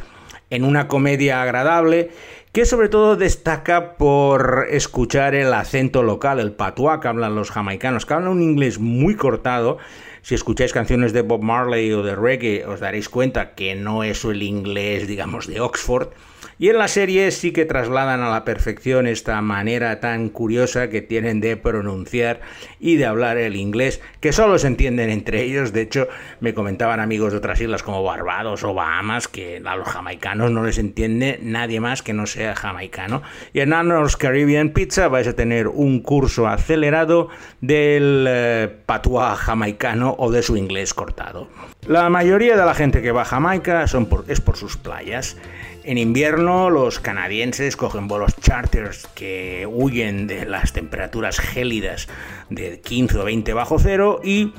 en 0.49 0.63
una 0.63 0.87
comedia 0.87 1.41
agradable 1.41 2.11
que 2.53 2.65
sobre 2.65 2.87
todo 2.87 3.17
destaca 3.17 3.97
por 3.97 4.67
escuchar 4.69 5.33
el 5.33 5.53
acento 5.53 6.03
local, 6.03 6.39
el 6.39 6.51
patois 6.53 6.99
que 7.01 7.07
hablan 7.07 7.33
los 7.33 7.49
jamaicanos, 7.49 8.05
que 8.05 8.13
hablan 8.13 8.31
un 8.31 8.43
inglés 8.43 8.79
muy 8.79 9.15
cortado. 9.15 9.79
Si 10.23 10.35
escucháis 10.35 10.71
canciones 10.71 11.11
de 11.11 11.21
Bob 11.21 11.43
Marley 11.43 11.91
o 11.91 12.01
de 12.01 12.15
reggae, 12.15 12.63
os 12.65 12.79
daréis 12.79 13.09
cuenta 13.09 13.55
que 13.55 13.75
no 13.75 14.05
es 14.05 14.23
el 14.23 14.41
inglés, 14.41 15.05
digamos, 15.05 15.47
de 15.47 15.59
Oxford, 15.59 16.15
y 16.59 16.69
en 16.69 16.77
la 16.77 16.87
serie 16.87 17.31
sí 17.31 17.51
que 17.51 17.65
trasladan 17.65 18.21
a 18.21 18.29
la 18.29 18.45
perfección 18.45 19.07
esta 19.07 19.41
manera 19.41 19.99
tan 19.99 20.29
curiosa 20.29 20.89
que 20.89 21.01
tienen 21.01 21.41
de 21.41 21.57
pronunciar 21.57 22.41
y 22.79 22.95
de 22.95 23.05
hablar 23.05 23.37
el 23.37 23.55
inglés, 23.55 24.01
que 24.19 24.31
solo 24.31 24.57
se 24.57 24.67
entienden 24.67 25.09
entre 25.09 25.41
ellos. 25.41 25.73
De 25.73 25.81
hecho, 25.81 26.07
me 26.39 26.53
comentaban 26.53 26.99
amigos 26.99 27.31
de 27.31 27.39
otras 27.39 27.59
islas 27.59 27.83
como 27.83 28.03
Barbados 28.03 28.63
o 28.63 28.73
Bahamas 28.73 29.27
que 29.27 29.61
a 29.65 29.75
los 29.75 29.87
jamaicanos 29.87 30.51
no 30.51 30.63
les 30.63 30.77
entiende 30.77 31.39
nadie 31.41 31.79
más 31.79 32.01
que 32.01 32.13
no 32.13 32.27
sea 32.27 32.55
jamaicano. 32.55 33.23
Y 33.53 33.59
en 33.59 33.73
Arnold's 33.73 34.17
Caribbean 34.17 34.69
Pizza 34.69 35.07
vais 35.07 35.27
a 35.27 35.33
tener 35.33 35.67
un 35.67 36.01
curso 36.01 36.47
acelerado 36.47 37.29
del 37.61 38.25
eh, 38.29 38.69
patois 38.85 39.37
jamaicano 39.39 40.12
o 40.17 40.31
de 40.31 40.41
su 40.41 40.57
inglés 40.57 40.93
cortado. 40.93 41.47
La 41.87 42.09
mayoría 42.09 42.55
de 42.55 42.65
la 42.65 42.73
gente 42.73 43.01
que 43.01 43.11
va 43.11 43.23
a 43.23 43.25
Jamaica 43.25 43.85
es 44.27 44.41
por 44.41 44.57
sus 44.57 44.77
playas. 44.77 45.37
En 45.83 45.97
invierno 45.97 46.69
los 46.69 46.99
canadienses 47.01 47.75
cogen 47.75 48.07
vuelos 48.07 48.37
charters 48.39 49.05
que 49.15 49.67
huyen 49.69 50.27
de 50.27 50.45
las 50.45 50.71
temperaturas 50.71 51.39
gélidas 51.39 52.07
de 52.49 52.79
15 52.79 53.17
o 53.17 53.25
20 53.25 53.53
bajo 53.53 53.77
cero 53.79 54.21
y 54.23 54.53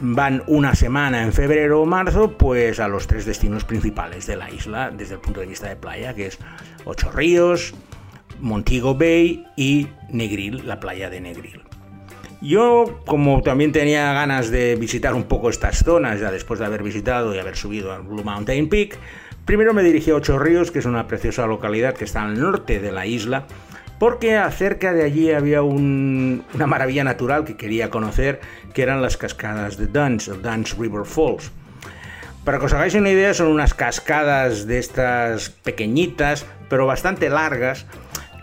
van 0.00 0.42
una 0.48 0.74
semana 0.74 1.22
en 1.22 1.32
febrero 1.32 1.82
o 1.82 1.86
marzo 1.86 2.36
pues 2.36 2.80
a 2.80 2.88
los 2.88 3.06
tres 3.06 3.24
destinos 3.24 3.64
principales 3.64 4.26
de 4.26 4.36
la 4.36 4.50
isla 4.50 4.90
desde 4.90 5.14
el 5.14 5.20
punto 5.20 5.40
de 5.40 5.46
vista 5.46 5.68
de 5.68 5.76
playa 5.76 6.14
que 6.14 6.26
es 6.26 6.38
Ocho 6.84 7.12
Ríos, 7.12 7.72
Montego 8.40 8.96
Bay 8.96 9.46
y 9.56 9.86
Negril, 10.10 10.66
la 10.66 10.80
playa 10.80 11.08
de 11.10 11.20
Negril. 11.20 11.62
Yo, 12.42 13.00
como 13.06 13.42
también 13.42 13.72
tenía 13.72 14.12
ganas 14.12 14.50
de 14.50 14.76
visitar 14.76 15.14
un 15.14 15.24
poco 15.24 15.50
estas 15.50 15.82
zonas, 15.84 16.20
ya 16.20 16.30
después 16.30 16.60
de 16.60 16.66
haber 16.66 16.82
visitado 16.82 17.34
y 17.34 17.38
haber 17.38 17.56
subido 17.56 17.92
al 17.92 18.02
Blue 18.02 18.22
Mountain 18.22 18.68
Peak, 18.68 18.98
Primero 19.46 19.72
me 19.72 19.84
dirigí 19.84 20.10
a 20.10 20.16
Ocho 20.16 20.40
Ríos, 20.40 20.72
que 20.72 20.80
es 20.80 20.86
una 20.86 21.06
preciosa 21.06 21.46
localidad 21.46 21.94
que 21.94 22.02
está 22.02 22.24
al 22.24 22.36
norte 22.36 22.80
de 22.80 22.90
la 22.90 23.06
isla, 23.06 23.46
porque 24.00 24.36
acerca 24.36 24.92
de 24.92 25.04
allí 25.04 25.30
había 25.30 25.62
una 25.62 26.66
maravilla 26.66 27.04
natural 27.04 27.44
que 27.44 27.56
quería 27.56 27.88
conocer, 27.88 28.40
que 28.74 28.82
eran 28.82 29.02
las 29.02 29.16
cascadas 29.16 29.76
de 29.76 29.86
Duns, 29.86 30.26
o 30.26 30.34
Duns 30.34 30.76
River 30.76 31.06
Falls. 31.06 31.52
Para 32.44 32.58
que 32.58 32.66
os 32.66 32.72
hagáis 32.72 32.96
una 32.96 33.10
idea, 33.10 33.34
son 33.34 33.46
unas 33.46 33.72
cascadas 33.72 34.66
de 34.66 34.80
estas 34.80 35.50
pequeñitas, 35.50 36.44
pero 36.68 36.84
bastante 36.86 37.30
largas, 37.30 37.86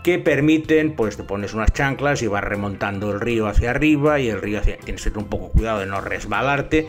que 0.04 0.18
permiten, 0.18 0.94
pues 0.94 1.16
te 1.16 1.24
pones 1.24 1.54
unas 1.54 1.72
chanclas 1.72 2.20
y 2.22 2.26
vas 2.26 2.44
remontando 2.44 3.10
el 3.10 3.20
río 3.20 3.46
hacia 3.48 3.70
arriba 3.70 4.20
y 4.20 4.28
el 4.28 4.40
río 4.42 4.60
hacia... 4.60 4.76
Tienes 4.76 5.02
que 5.02 5.10
tener 5.10 5.24
un 5.24 5.30
poco 5.30 5.48
cuidado 5.48 5.80
de 5.80 5.86
no 5.86 6.02
resbalarte, 6.02 6.86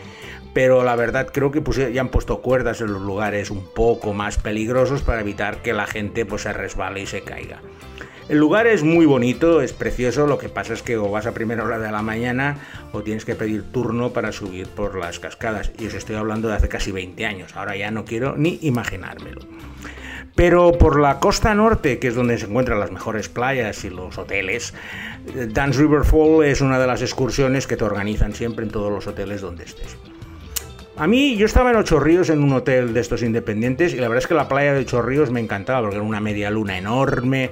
pero 0.52 0.84
la 0.84 0.96
verdad 0.96 1.26
creo 1.32 1.50
que 1.50 1.62
ya 1.94 2.02
han 2.02 2.10
puesto 2.10 2.42
cuerdas 2.42 2.82
en 2.82 2.92
los 2.92 3.00
lugares 3.00 3.50
un 3.50 3.64
poco 3.72 4.12
más 4.12 4.36
peligrosos 4.36 5.00
para 5.00 5.22
evitar 5.22 5.62
que 5.62 5.72
la 5.72 5.86
gente 5.86 6.26
pues, 6.26 6.42
se 6.42 6.52
resbale 6.52 7.00
y 7.00 7.06
se 7.06 7.22
caiga. 7.22 7.62
El 8.28 8.36
lugar 8.36 8.66
es 8.66 8.82
muy 8.82 9.06
bonito, 9.06 9.62
es 9.62 9.72
precioso, 9.72 10.26
lo 10.26 10.36
que 10.36 10.50
pasa 10.50 10.74
es 10.74 10.82
que 10.82 10.98
o 10.98 11.10
vas 11.10 11.24
a 11.24 11.32
primera 11.32 11.64
hora 11.64 11.78
de 11.78 11.90
la 11.90 12.02
mañana 12.02 12.58
o 12.92 13.02
tienes 13.02 13.24
que 13.24 13.34
pedir 13.34 13.62
turno 13.72 14.12
para 14.12 14.30
subir 14.30 14.66
por 14.66 14.98
las 14.98 15.20
cascadas. 15.20 15.72
Y 15.78 15.86
os 15.86 15.94
estoy 15.94 16.16
hablando 16.16 16.48
de 16.48 16.56
hace 16.56 16.68
casi 16.68 16.92
20 16.92 17.24
años, 17.24 17.56
ahora 17.56 17.76
ya 17.76 17.90
no 17.90 18.04
quiero 18.04 18.36
ni 18.36 18.58
imaginármelo. 18.60 19.40
Pero 20.36 20.72
por 20.72 21.00
la 21.00 21.18
costa 21.18 21.54
norte, 21.54 21.98
que 21.98 22.08
es 22.08 22.14
donde 22.14 22.38
se 22.38 22.44
encuentran 22.44 22.78
las 22.78 22.92
mejores 22.92 23.28
playas 23.28 23.84
y 23.84 23.90
los 23.90 24.18
hoteles, 24.18 24.74
Dance 25.48 25.80
River 25.80 26.04
Fall 26.04 26.44
es 26.44 26.60
una 26.60 26.78
de 26.78 26.86
las 26.86 27.00
excursiones 27.00 27.66
que 27.66 27.76
te 27.76 27.84
organizan 27.84 28.34
siempre 28.34 28.64
en 28.64 28.70
todos 28.70 28.92
los 28.92 29.06
hoteles 29.06 29.40
donde 29.40 29.64
estés. 29.64 29.96
A 30.98 31.06
mí, 31.06 31.36
yo 31.36 31.46
estaba 31.46 31.70
en 31.70 31.76
Ocho 31.76 32.00
Ríos 32.00 32.30
en 32.30 32.42
un 32.42 32.52
hotel 32.52 32.94
de 32.94 33.00
estos 33.00 33.22
independientes 33.22 33.92
y 33.92 33.96
la 33.96 34.08
verdad 34.08 34.18
es 34.18 34.26
que 34.26 34.34
la 34.34 34.48
playa 34.48 34.74
de 34.74 34.80
Ocho 34.80 35.02
Ríos 35.02 35.30
me 35.30 35.40
encantaba 35.40 35.80
porque 35.80 35.96
era 35.96 36.04
una 36.04 36.20
media 36.20 36.50
luna 36.50 36.78
enorme, 36.78 37.50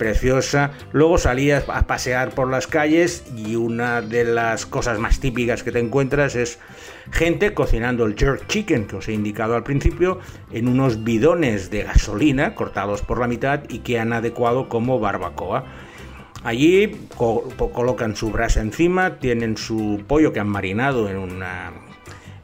preciosa. 0.00 0.70
Luego 0.92 1.18
salías 1.18 1.64
a 1.68 1.86
pasear 1.86 2.30
por 2.30 2.50
las 2.50 2.66
calles 2.66 3.22
y 3.36 3.54
una 3.54 4.00
de 4.00 4.24
las 4.24 4.64
cosas 4.64 4.98
más 4.98 5.20
típicas 5.20 5.62
que 5.62 5.72
te 5.72 5.78
encuentras 5.78 6.36
es 6.36 6.58
gente 7.12 7.52
cocinando 7.52 8.06
el 8.06 8.16
jerk 8.16 8.46
chicken 8.46 8.86
que 8.86 8.96
os 8.96 9.08
he 9.08 9.12
indicado 9.12 9.56
al 9.56 9.62
principio 9.62 10.18
en 10.52 10.68
unos 10.68 11.04
bidones 11.04 11.70
de 11.70 11.82
gasolina 11.82 12.54
cortados 12.54 13.02
por 13.02 13.20
la 13.20 13.26
mitad 13.26 13.60
y 13.68 13.80
que 13.80 14.00
han 14.00 14.14
adecuado 14.14 14.70
como 14.70 14.98
barbacoa. 14.98 15.66
Allí 16.44 17.06
colocan 17.74 18.16
su 18.16 18.30
brasa 18.30 18.62
encima, 18.62 19.18
tienen 19.18 19.58
su 19.58 20.02
pollo 20.06 20.32
que 20.32 20.40
han 20.40 20.48
marinado 20.48 21.10
en 21.10 21.18
una 21.18 21.72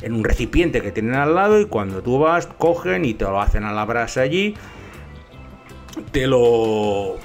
en 0.03 0.13
un 0.13 0.25
recipiente 0.25 0.83
que 0.83 0.93
tienen 0.93 1.15
al 1.15 1.35
lado 1.35 1.59
y 1.59 1.65
cuando 1.65 2.03
tú 2.03 2.19
vas 2.19 2.49
cogen 2.59 3.07
y 3.07 3.15
te 3.15 3.25
lo 3.25 3.41
hacen 3.41 3.65
a 3.65 3.73
la 3.73 3.87
brasa 3.87 4.21
allí, 4.21 4.55
te 6.13 6.27
lo 6.27 7.17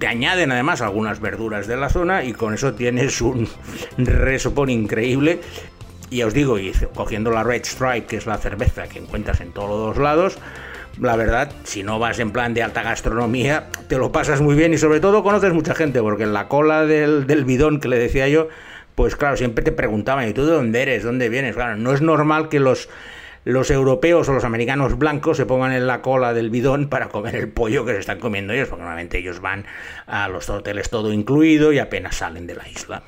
te 0.00 0.08
añaden 0.08 0.50
además 0.50 0.80
algunas 0.80 1.20
verduras 1.20 1.66
de 1.66 1.76
la 1.76 1.90
zona 1.90 2.24
y 2.24 2.32
con 2.32 2.54
eso 2.54 2.72
tienes 2.72 3.20
un 3.20 3.46
resopón 3.98 4.70
increíble. 4.70 5.40
Y 6.08 6.22
os 6.22 6.32
digo, 6.32 6.58
y 6.58 6.72
cogiendo 6.94 7.30
la 7.30 7.44
Red 7.44 7.64
Stripe, 7.64 8.06
que 8.06 8.16
es 8.16 8.26
la 8.26 8.38
cerveza 8.38 8.88
que 8.88 8.98
encuentras 8.98 9.42
en 9.42 9.52
todos 9.52 9.88
los 9.94 10.02
lados, 10.02 10.38
la 10.98 11.16
verdad, 11.16 11.52
si 11.64 11.82
no 11.82 11.98
vas 11.98 12.18
en 12.18 12.30
plan 12.30 12.54
de 12.54 12.62
alta 12.62 12.82
gastronomía, 12.82 13.68
te 13.88 13.98
lo 13.98 14.10
pasas 14.10 14.40
muy 14.40 14.54
bien 14.54 14.72
y 14.72 14.78
sobre 14.78 15.00
todo 15.00 15.22
conoces 15.22 15.52
mucha 15.52 15.74
gente, 15.74 16.00
porque 16.00 16.22
en 16.24 16.32
la 16.32 16.48
cola 16.48 16.86
del, 16.86 17.26
del 17.26 17.44
bidón 17.44 17.78
que 17.78 17.88
le 17.88 17.98
decía 17.98 18.26
yo, 18.26 18.48
pues 18.94 19.16
claro, 19.16 19.36
siempre 19.36 19.62
te 19.62 19.70
preguntaban, 19.70 20.26
¿y 20.26 20.32
tú 20.32 20.46
de 20.46 20.52
dónde 20.52 20.80
eres? 20.80 21.04
¿Dónde 21.04 21.28
vienes? 21.28 21.54
Claro, 21.54 21.76
no 21.76 21.92
es 21.92 22.00
normal 22.00 22.48
que 22.48 22.58
los, 22.58 22.88
los 23.44 23.70
europeos 23.70 24.28
o 24.28 24.32
los 24.32 24.44
americanos 24.44 24.98
blancos 24.98 25.36
se 25.36 25.46
pongan 25.46 25.72
en 25.72 25.86
la 25.86 26.02
cola 26.02 26.34
del 26.34 26.50
bidón 26.50 26.88
para 26.88 27.08
comer 27.08 27.36
el 27.36 27.48
pollo 27.48 27.84
que 27.84 27.92
se 27.92 28.00
están 28.00 28.20
comiendo 28.20 28.52
ellos, 28.52 28.68
porque 28.68 28.82
normalmente 28.82 29.18
ellos 29.18 29.40
van 29.40 29.66
a 30.06 30.28
los 30.28 30.48
hoteles 30.50 30.90
todo 30.90 31.12
incluido 31.12 31.72
y 31.72 31.78
apenas 31.78 32.16
salen 32.16 32.46
de 32.46 32.54
la 32.54 32.68
isla. 32.68 33.02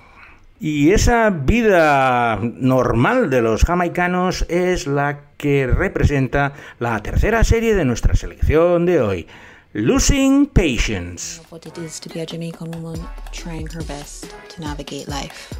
Y 0.58 0.92
esa 0.92 1.30
vida 1.30 2.38
normal 2.40 3.28
de 3.30 3.42
los 3.42 3.64
jamaicanos 3.64 4.46
es 4.48 4.86
la 4.86 5.20
que 5.36 5.66
representa 5.66 6.52
la 6.78 7.02
tercera 7.02 7.42
serie 7.42 7.74
de 7.74 7.84
nuestra 7.84 8.14
selección 8.14 8.86
de 8.86 9.00
hoy. 9.00 9.26
Losing 9.72 10.46
Patience. 10.46 11.42
What 11.50 11.66
it 11.66 11.78
is 11.78 11.98
to 12.00 12.10
be 12.12 12.20
a 12.20 12.26
Jamaican 12.26 12.70
woman 12.70 13.00
trying 13.32 13.66
her 13.68 13.82
best 13.84 14.26
to 14.54 14.60
navigate 14.60 15.08
life. 15.08 15.52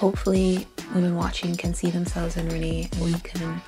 hopefully 0.00 0.66
women 0.94 1.14
watching 1.14 1.54
can 1.54 1.74
see 1.74 1.90
themselves 1.90 2.38
in 2.38 2.48
Renee 2.48 2.88
and 2.92 3.04
we 3.04 3.12
can 3.20 3.60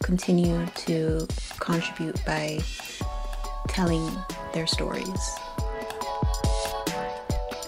continue 0.00 0.66
to 0.86 1.26
contribute 1.58 2.16
by 2.24 2.58
telling 3.68 4.10
their 4.52 4.66
stories. 4.66 5.20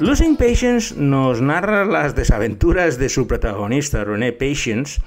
Losing 0.01 0.37
Patience 0.37 0.97
nos 0.97 1.41
narra 1.41 1.85
las 1.85 2.15
desaventuras 2.15 2.99
de 2.99 3.09
su 3.09 3.27
protagonista, 3.27 4.05
Renee 4.05 4.33
Patience, 4.33 5.01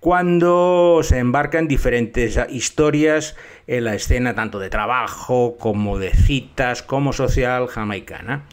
cuando 0.00 1.00
se 1.02 1.18
embarca 1.18 1.58
en 1.58 1.68
diferentes 1.68 2.38
historias 2.48 3.36
en 3.66 3.84
la 3.84 3.94
escena 3.94 4.34
tanto 4.34 4.58
de 4.58 4.70
trabajo 4.70 5.56
como 5.58 5.98
de 5.98 6.12
citas 6.12 6.82
como 6.82 7.12
social 7.12 7.66
jamaicana. 7.66 8.44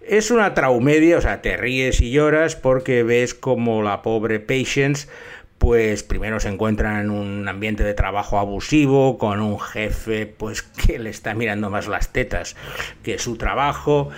Es 0.00 0.30
una 0.30 0.54
traumedia, 0.54 1.18
o 1.18 1.20
sea, 1.20 1.42
te 1.42 1.56
ríes 1.56 2.00
y 2.00 2.10
lloras 2.10 2.56
porque 2.56 3.02
ves 3.02 3.34
como 3.34 3.82
la 3.82 4.02
pobre 4.02 4.40
Patience 4.40 5.06
pues 5.60 6.02
primero 6.02 6.40
se 6.40 6.48
encuentra 6.48 7.02
en 7.02 7.10
un 7.10 7.46
ambiente 7.46 7.84
de 7.84 7.92
trabajo 7.92 8.38
abusivo, 8.38 9.18
con 9.18 9.42
un 9.42 9.60
jefe 9.60 10.24
pues 10.24 10.62
que 10.86 10.98
le 10.98 11.10
está 11.10 11.34
mirando 11.34 11.68
más 11.68 11.86
las 11.86 12.14
tetas 12.14 12.56
que 13.02 13.18
su 13.18 13.36
trabajo. 13.36 14.08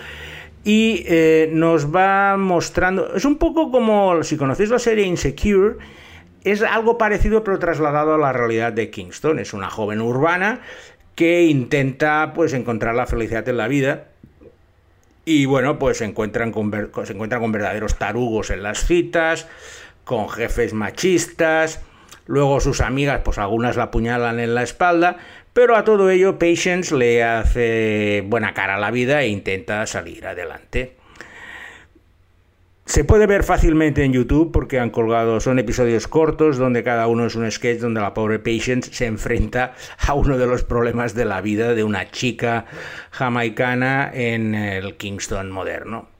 Y 0.63 1.03
eh, 1.09 1.51
nos 1.53 1.93
va 1.93 2.37
mostrando, 2.37 3.17
es 3.17 3.25
un 3.25 3.39
poco 3.39 3.73
como 3.73 4.23
si 4.23 4.37
conocéis 4.37 4.71
la 4.71 4.79
serie 4.79 5.05
Insecure, 5.05 5.79
es 6.45 6.63
algo 6.63 6.97
parecido 6.97 7.43
pero 7.43 7.59
trasladado 7.59 8.15
a 8.15 8.19
la 8.19 8.33
realidad 8.33 8.73
de 8.73 8.91
Kingston. 8.91 9.41
Es 9.41 9.53
una 9.53 9.69
joven 9.69 10.01
urbana 10.01 10.61
que 11.17 11.43
intenta 11.43 12.35
pues 12.37 12.53
encontrar 12.53 12.95
la 12.95 13.07
felicidad 13.07 13.49
en 13.49 13.57
la 13.57 13.67
vida 13.67 14.13
y 15.25 15.47
bueno, 15.47 15.81
pues 15.81 15.99
se 15.99 16.05
encuentran 16.05 16.53
con, 16.53 16.71
se 17.05 17.13
encuentran 17.13 17.41
con 17.41 17.51
verdaderos 17.51 17.97
tarugos 17.97 18.51
en 18.51 18.63
las 18.63 18.87
citas, 18.87 19.49
con 20.05 20.29
jefes 20.29 20.75
machistas, 20.75 21.81
luego 22.27 22.61
sus 22.61 22.81
amigas 22.81 23.21
pues 23.25 23.39
algunas 23.39 23.77
la 23.77 23.85
apuñalan 23.85 24.41
en 24.41 24.55
la 24.55 24.63
espalda, 24.63 25.17
pero 25.53 25.77
a 25.77 25.85
todo 25.85 26.11
ello 26.11 26.39
Patience 26.39 26.97
le 26.97 27.23
hace 27.23 28.25
buena 28.27 28.55
cara 28.55 28.77
a 28.77 28.81
la 28.81 28.91
vida 28.91 29.23
e 29.23 29.29
intenta 29.29 29.87
salir 29.87 30.27
adelante. 30.27 30.97
Se 32.85 33.05
puede 33.05 33.27
ver 33.27 33.45
fácilmente 33.45 34.03
en 34.03 34.13
YouTube 34.13 34.51
porque 34.53 34.81
han 34.81 34.91
colgado, 34.91 35.41
son 35.41 35.59
episodios 35.59 36.09
cortos 36.09 36.59
donde 36.59 36.83
cada 36.83 37.07
uno 37.07 37.27
es 37.27 37.37
un 37.37 37.51
sketch 37.51 37.81
donde 37.81 38.01
la 38.01 38.13
pobre 38.13 38.39
Patience 38.39 38.93
se 38.93 39.07
enfrenta 39.07 39.75
a 39.99 40.15
uno 40.15 40.37
de 40.37 40.47
los 40.47 40.65
problemas 40.65 41.15
de 41.15 41.25
la 41.25 41.41
vida 41.41 41.75
de 41.75 41.85
una 41.85 42.11
chica 42.11 42.67
jamaicana 43.11 44.11
en 44.13 44.55
el 44.55 44.97
Kingston 44.97 45.51
moderno. 45.51 46.12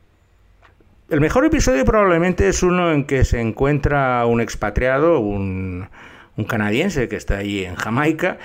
El 1.13 1.21
mejor 1.21 1.45
episodio 1.45 1.85
probablemente 1.85 2.49
es 2.49 2.63
uno 2.63 2.91
en 2.91 3.05
que 3.05 3.27
se 3.27 3.39
encuentra 3.39 4.25
un 4.25 4.41
expatriado, 4.41 5.21
un, 5.21 5.91
un 6.39 6.45
canadiense 6.47 7.07
que 7.07 7.17
está 7.17 7.37
allí 7.37 7.67
en 7.67 7.75
Jamaica 7.75 8.39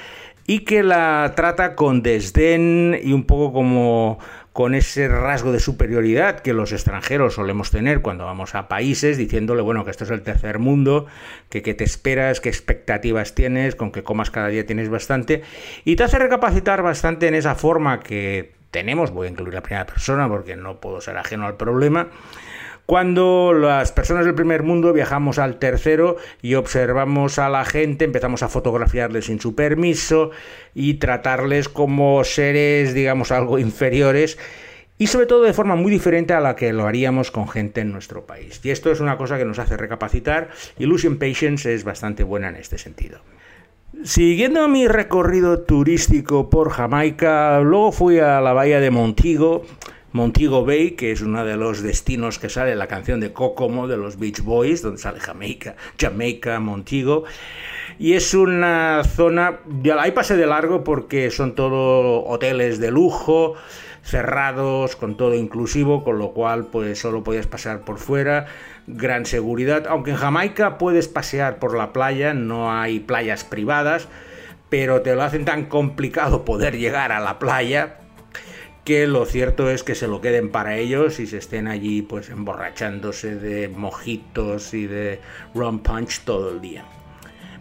y 0.46 0.66
que 0.66 0.84
la 0.84 1.32
trata 1.34 1.76
con 1.76 2.02
desdén 2.02 3.00
y 3.02 3.14
un 3.14 3.24
poco 3.24 3.54
como 3.54 4.20
con 4.52 4.76
ese 4.76 5.08
rasgo 5.08 5.54
de 5.54 5.62
superioridad 5.62 6.42
que 6.42 6.52
los 6.52 6.74
extranjeros 6.74 7.36
solemos 7.36 7.72
tener 7.72 8.02
cuando 8.02 8.26
vamos 8.26 8.54
a 8.54 8.68
países, 8.68 9.16
diciéndole, 9.16 9.62
bueno, 9.62 9.86
que 9.86 9.92
esto 9.92 10.04
es 10.04 10.10
el 10.10 10.24
tercer 10.24 10.60
mundo, 10.60 11.06
que 11.48 11.62
qué 11.62 11.74
te 11.74 11.86
esperas, 11.86 12.42
qué 12.42 12.50
expectativas 12.50 13.34
tienes, 13.34 13.76
con 13.76 13.94
que 13.94 14.04
comas 14.04 14.30
cada 14.30 14.50
día 14.50 14.66
tienes 14.66 14.90
bastante, 14.90 15.42
y 15.86 15.96
te 15.96 16.04
hace 16.04 16.20
recapacitar 16.20 16.82
bastante 16.82 17.28
en 17.28 17.36
esa 17.36 17.56
forma 17.56 18.02
que 18.02 18.58
tenemos, 18.72 19.12
voy 19.12 19.28
a 19.28 19.30
incluir 19.30 19.54
la 19.54 19.62
primera 19.62 19.86
persona 19.86 20.28
porque 20.28 20.56
no 20.56 20.82
puedo 20.82 21.02
ser 21.02 21.18
ajeno 21.18 21.46
al 21.46 21.56
problema, 21.56 22.08
cuando 22.88 23.52
las 23.54 23.92
personas 23.92 24.24
del 24.24 24.34
primer 24.34 24.64
mundo 24.64 24.94
viajamos 24.94 25.40
al 25.40 25.60
tercero 25.60 26.16
y 26.42 26.56
observamos 26.56 27.38
a 27.38 27.50
la 27.50 27.66
gente, 27.66 28.06
empezamos 28.06 28.44
a 28.44 28.48
fotografiarles 28.48 29.26
sin 29.26 29.42
su 29.42 29.56
permiso 29.56 30.32
y 30.74 30.94
tratarles 30.94 31.68
como 31.68 32.24
seres, 32.24 32.94
digamos, 32.94 33.34
algo 33.34 33.60
inferiores 33.60 34.38
y 34.98 35.08
sobre 35.08 35.26
todo 35.26 35.44
de 35.44 35.52
forma 35.52 35.76
muy 35.76 35.92
diferente 35.92 36.34
a 36.34 36.40
la 36.40 36.56
que 36.56 36.72
lo 36.72 36.88
haríamos 36.88 37.30
con 37.30 37.50
gente 37.50 37.82
en 37.82 37.92
nuestro 37.92 38.26
país. 38.26 38.62
Y 38.64 38.70
esto 38.70 38.90
es 38.90 39.02
una 39.02 39.18
cosa 39.18 39.38
que 39.38 39.44
nos 39.44 39.60
hace 39.60 39.76
recapacitar 39.76 40.50
y 40.80 40.86
Lucian 40.86 41.18
Patience 41.18 41.74
es 41.74 41.84
bastante 41.84 42.24
buena 42.24 42.48
en 42.48 42.56
este 42.56 42.78
sentido. 42.78 43.20
Siguiendo 44.06 44.66
mi 44.70 44.88
recorrido 44.88 45.60
turístico 45.60 46.50
por 46.50 46.70
Jamaica, 46.70 47.60
luego 47.60 47.92
fui 47.92 48.20
a 48.20 48.40
la 48.40 48.54
bahía 48.54 48.80
de 48.80 48.92
Montigo, 48.92 49.66
Montego 50.18 50.66
Bay, 50.66 50.92
que 50.92 51.12
es 51.12 51.22
uno 51.22 51.46
de 51.46 51.56
los 51.58 51.84
destinos 51.84 52.40
que 52.40 52.50
sale 52.50 52.76
la 52.76 52.88
canción 52.88 53.20
de 53.20 53.34
Kokomo 53.34 53.88
de 53.88 53.98
los 53.98 54.18
Beach 54.18 54.42
Boys, 54.42 54.82
donde 54.82 54.98
sale 54.98 55.20
Jamaica, 55.20 55.76
Jamaica, 56.00 56.60
Montego. 56.60 57.24
Y 58.00 58.14
es 58.14 58.34
una 58.34 59.04
zona, 59.04 59.60
ahí 60.00 60.12
pasé 60.12 60.36
de 60.36 60.48
largo 60.48 60.84
porque 60.84 61.30
son 61.30 61.54
todo 61.54 62.26
hoteles 62.26 62.80
de 62.80 62.90
lujo, 62.90 63.54
cerrados, 64.02 64.96
con 64.96 65.18
todo 65.18 65.36
inclusivo, 65.36 66.04
con 66.04 66.18
lo 66.18 66.32
cual 66.32 66.66
pues 66.66 66.98
solo 66.98 67.24
podías 67.24 67.46
pasar 67.46 67.82
por 67.82 68.00
fuera, 68.00 68.48
gran 68.88 69.28
seguridad, 69.28 69.86
aunque 69.88 70.12
en 70.12 70.18
Jamaica 70.18 70.80
puedes 70.80 71.08
pasear 71.08 71.60
por 71.60 71.78
la 71.78 71.94
playa, 71.94 72.34
no 72.34 72.72
hay 72.72 73.00
playas 73.00 73.44
privadas, 73.44 74.08
pero 74.70 75.02
te 75.02 75.14
lo 75.14 75.22
hacen 75.22 75.46
tan 75.46 75.66
complicado 75.66 76.44
poder 76.44 76.76
llegar 76.76 77.12
a 77.12 77.20
la 77.20 77.38
playa 77.38 77.98
que 78.88 79.06
lo 79.06 79.26
cierto 79.26 79.70
es 79.70 79.84
que 79.84 79.96
se 79.96 80.08
lo 80.08 80.22
queden 80.22 80.48
para 80.48 80.78
ellos 80.78 81.20
y 81.20 81.28
se 81.28 81.40
estén 81.40 81.68
allí 81.68 82.02
pues 82.04 82.30
emborrachándose 82.30 83.36
de 83.36 83.68
mojitos 83.68 84.74
y 84.74 84.88
de 84.88 85.20
rum 85.54 85.80
punch 85.80 86.22
todo 86.22 86.52
el 86.52 86.62
día. 86.62 86.86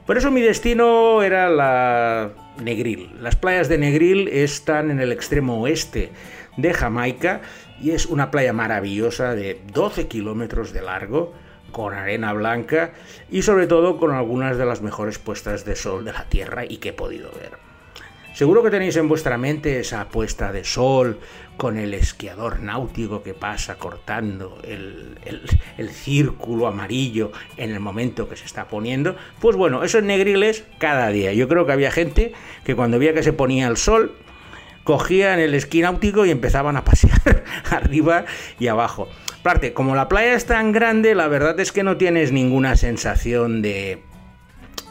Por 0.07 0.17
eso 0.17 0.31
mi 0.31 0.41
destino 0.41 1.25
era 1.25 1.51
la 1.51 2.31
Negril. 2.63 3.11
Las 3.21 3.35
playas 3.35 3.69
de 3.69 3.77
Negril 3.77 4.29
están 4.29 4.93
en 4.93 5.01
el 5.01 5.11
extremo 5.11 5.61
oeste 5.61 6.13
de 6.59 6.73
Jamaica 6.73 7.41
y 7.83 7.91
es 7.91 8.07
una 8.07 8.31
playa 8.31 8.53
maravillosa 8.53 9.35
de 9.35 9.61
12 9.73 10.07
kilómetros 10.07 10.73
de 10.73 10.83
largo, 10.83 11.35
con 11.73 11.93
arena 11.93 12.35
blanca 12.35 12.93
y 13.33 13.43
sobre 13.43 13.67
todo 13.67 13.99
con 13.99 14.13
algunas 14.13 14.59
de 14.59 14.65
las 14.65 14.81
mejores 14.81 15.19
puestas 15.19 15.65
de 15.65 15.75
sol 15.75 16.05
de 16.05 16.13
la 16.13 16.29
Tierra 16.29 16.65
y 16.65 16.77
que 16.77 16.91
he 16.91 16.93
podido 16.93 17.33
ver. 17.33 17.66
Seguro 18.37 18.63
que 18.63 18.69
tenéis 18.69 18.95
en 18.97 19.09
vuestra 19.09 19.39
mente 19.39 19.81
esa 19.81 20.11
puesta 20.11 20.53
de 20.53 20.63
sol 20.63 21.21
con 21.57 21.79
el 21.79 21.95
esquiador 21.95 22.61
náutico 22.61 23.23
que 23.23 23.33
pasa 23.33 23.77
cortando 23.77 24.59
el, 24.63 25.17
círculo 25.91 26.67
amarillo 26.67 27.33
en 27.57 27.71
el 27.71 27.81
momento 27.81 28.29
que 28.29 28.37
se 28.37 28.45
está 28.45 28.69
poniendo. 28.69 29.17
Pues 29.41 29.57
bueno, 29.57 29.85
esos 29.85 30.03
negriles 30.03 30.65
cada 30.77 31.09
día. 31.09 31.33
Yo 31.33 31.49
creo 31.49 31.65
que 31.65 31.73
había 31.73 31.91
gente 31.91 32.35
que 32.63 32.77
cuando 32.77 32.99
veía 32.99 33.15
que 33.15 33.23
se 33.23 33.33
ponía 33.33 33.69
el 33.69 33.79
sol, 33.79 34.15
cogían 34.85 35.39
el 35.39 35.55
esquí 35.55 35.81
náutico 35.81 36.27
y 36.27 36.31
empezaban 36.31 36.77
a 36.77 36.85
pasear 36.85 37.43
arriba 37.71 38.27
y 38.61 38.67
abajo. 38.67 39.09
Aparte, 39.41 39.73
como 39.73 39.95
la 39.95 40.09
playa 40.09 40.35
es 40.35 40.45
tan 40.45 40.73
grande, 40.73 41.15
la 41.15 41.29
verdad 41.29 41.59
es 41.59 41.73
que 41.73 41.83
no 41.83 41.97
tienes 41.97 42.33
ninguna 42.33 42.77
sensación 42.77 43.63
de 43.63 44.03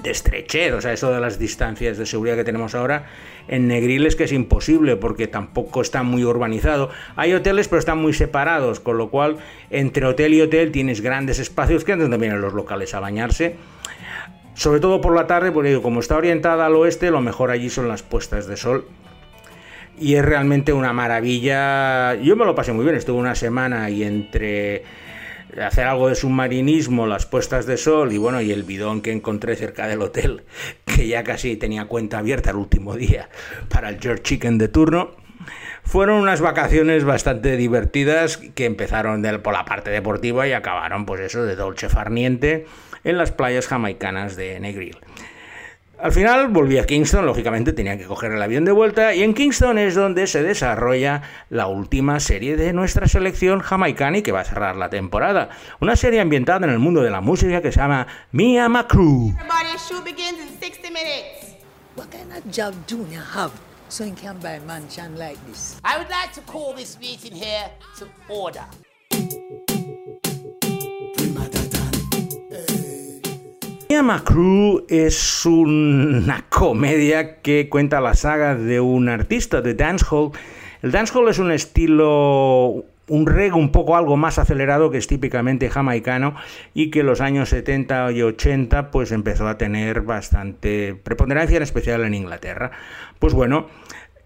de 0.06 0.12
estrechez, 0.12 0.74
o 0.74 0.82
sea, 0.82 0.94
eso 0.94 1.12
de 1.12 1.20
las 1.20 1.40
distancias 1.40 1.98
de 1.98 2.06
seguridad 2.06 2.36
que 2.36 2.44
tenemos 2.44 2.76
ahora 2.76 3.08
en 3.48 3.68
Negril 3.68 4.06
es 4.06 4.16
que 4.16 4.24
es 4.24 4.32
imposible 4.32 4.96
porque 4.96 5.28
tampoco 5.28 5.82
está 5.82 6.04
muy 6.04 6.24
urbanizado. 6.24 6.90
Hay 7.16 7.34
hoteles 7.34 7.68
pero 7.68 7.80
están 7.80 7.98
muy 7.98 8.14
separados, 8.14 8.80
con 8.80 8.98
lo 8.98 9.10
cual 9.10 9.38
entre 9.70 10.06
hotel 10.06 10.34
y 10.34 10.42
hotel 10.42 10.72
tienes 10.72 11.02
grandes 11.02 11.40
espacios 11.40 11.84
que 11.84 11.94
andan 11.94 12.12
también 12.12 12.40
los 12.40 12.54
locales 12.54 12.94
a 12.94 13.00
bañarse. 13.00 13.56
Sobre 14.54 14.80
todo 14.80 15.02
por 15.02 15.14
la 15.14 15.28
tarde, 15.28 15.52
porque 15.52 15.82
como 15.82 16.00
está 16.00 16.16
orientada 16.16 16.66
al 16.66 16.76
oeste, 16.76 17.12
lo 17.12 17.20
mejor 17.20 17.52
allí 17.52 17.70
son 17.70 17.90
las 17.90 18.04
puestas 18.04 18.48
de 18.48 18.56
sol. 18.56 18.88
Y 20.00 20.16
es 20.16 20.24
realmente 20.24 20.72
una 20.72 20.94
maravilla. 20.94 22.16
Yo 22.16 22.36
me 22.36 22.46
lo 22.46 22.56
pasé 22.56 22.72
muy 22.72 22.86
bien, 22.86 22.96
estuve 22.96 23.18
una 23.18 23.36
semana 23.36 23.90
y 23.90 24.04
entre 24.04 24.84
hacer 25.62 25.88
algo 25.88 26.10
de 26.10 26.16
submarinismo, 26.16 27.08
las 27.08 27.26
puestas 27.26 27.66
de 27.66 27.78
sol 27.78 28.12
y 28.14 28.18
bueno, 28.18 28.42
y 28.42 28.52
el 28.52 28.64
bidón 28.64 29.02
que 29.02 29.12
encontré 29.12 29.56
cerca 29.56 29.88
del 29.88 30.02
hotel, 30.02 30.44
que 30.86 31.08
ya 31.08 31.24
casi 31.24 31.56
tenía 31.56 31.86
cuenta 31.86 32.20
abierta 32.20 32.52
el 32.52 32.58
último 32.58 32.96
día 32.96 33.30
para 33.70 33.90
el 33.90 34.00
George 34.00 34.24
Chicken 34.24 34.58
de 34.58 34.68
turno. 34.68 35.12
Fueron 35.84 36.20
unas 36.20 36.42
vacaciones 36.42 37.04
bastante 37.04 37.58
divertidas 37.58 38.38
que 38.38 38.66
empezaron 38.66 39.22
por 39.44 39.54
la 39.54 39.66
parte 39.66 39.92
deportiva 39.92 40.48
y 40.48 40.54
acabaron 40.54 41.06
pues 41.06 41.22
eso 41.22 41.44
de 41.44 41.56
dolce 41.56 41.90
farniente 41.90 42.66
en 43.04 43.18
las 43.20 43.32
playas 43.32 43.68
jamaicanas 43.68 44.36
de 44.36 44.60
Negril. 44.60 44.98
Al 45.98 46.12
final 46.12 46.50
volví 46.50 46.78
a 46.78 46.86
Kingston, 46.86 47.26
lógicamente 47.26 47.72
tenía 47.72 47.98
que 47.98 48.06
coger 48.06 48.34
el 48.34 48.42
avión 48.42 48.66
de 48.66 48.72
vuelta 48.72 49.16
y 49.16 49.24
en 49.24 49.34
Kingston 49.34 49.78
es 49.78 49.96
donde 49.96 50.28
se 50.28 50.44
desarrolla 50.44 51.22
la 51.50 51.68
última 51.68 52.20
serie 52.20 52.58
de 52.58 52.74
nuestra 52.74 53.08
selección 53.08 53.62
jamaicana 53.62 54.18
y 54.18 54.22
que 54.22 54.34
va 54.34 54.42
a 54.42 54.44
cerrar 54.44 54.76
la 54.76 54.90
temporada. 54.90 55.50
Una 55.80 55.96
serie 55.96 56.20
ambientada 56.20 56.68
en 56.68 56.74
el 56.74 56.80
mundo 56.80 57.02
de 57.02 57.12
la 57.12 57.22
música 57.22 57.62
que 57.62 57.72
se 57.72 57.80
llama 57.80 58.08
Mia 58.32 58.68
Macru. 58.68 59.34
What 61.96 62.12
kind 62.12 62.30
of 62.34 62.44
job 62.52 62.74
do 62.88 63.08
you 63.10 63.22
have 63.22 63.52
so 63.88 64.04
you 64.04 64.14
can 64.16 64.38
buy 64.40 64.60
mansion 64.68 65.18
like 65.18 65.38
this? 65.48 65.80
I 65.82 65.98
would 65.98 66.10
like 66.10 66.34
to 66.34 66.42
call 66.42 66.74
this 66.76 67.00
meeting 67.00 67.32
here 67.32 67.72
to 68.00 68.08
order. 68.28 68.66
Crew 73.88 74.86
es 74.90 75.46
una 75.46 76.46
comedia 76.50 77.42
que 77.42 77.70
cuenta 77.70 78.02
la 78.02 78.16
saga 78.16 78.56
de 78.56 78.80
un 78.80 79.10
artista 79.10 79.62
de 79.62 79.74
dancehall. 79.76 80.32
El 80.82 80.92
dancehall 80.92 81.30
es 81.30 81.40
un 81.40 81.52
estilo 81.52 82.86
un 83.08 83.28
reggae 83.28 83.54
un 83.54 83.72
poco 83.72 83.96
algo 83.96 84.18
más 84.18 84.40
acelerado 84.40 84.90
que 84.90 84.98
es 84.98 85.06
típicamente 85.06 85.70
jamaicano 85.70 86.36
y 86.74 86.90
que 86.90 87.02
en 87.02 87.06
los 87.06 87.22
años 87.22 87.50
70 87.50 88.12
y 88.14 88.24
80 88.24 88.90
pues 88.90 89.12
empezó 89.12 89.48
a 89.48 89.60
tener 89.60 90.02
bastante 90.02 90.96
preponderancia 90.96 91.58
en 91.58 91.64
especial 91.64 92.04
en 92.04 92.16
Inglaterra. 92.16 92.72
Pues 93.20 93.34
bueno, 93.34 93.68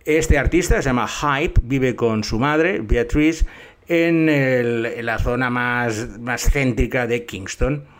este 0.05 0.37
artista 0.37 0.81
se 0.81 0.87
llama 0.87 1.07
Hype, 1.07 1.59
vive 1.63 1.95
con 1.95 2.23
su 2.23 2.39
madre, 2.39 2.79
Beatrice, 2.81 3.45
en, 3.89 4.29
en 4.29 5.05
la 5.05 5.19
zona 5.19 5.49
más, 5.49 6.19
más 6.19 6.49
céntrica 6.49 7.05
de 7.05 7.25
Kingston. 7.25 7.98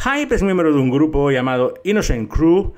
Hype 0.00 0.32
es 0.32 0.44
miembro 0.44 0.72
de 0.72 0.78
un 0.78 0.90
grupo 0.90 1.32
llamado 1.32 1.74
Innocent 1.82 2.30
Crew, 2.30 2.72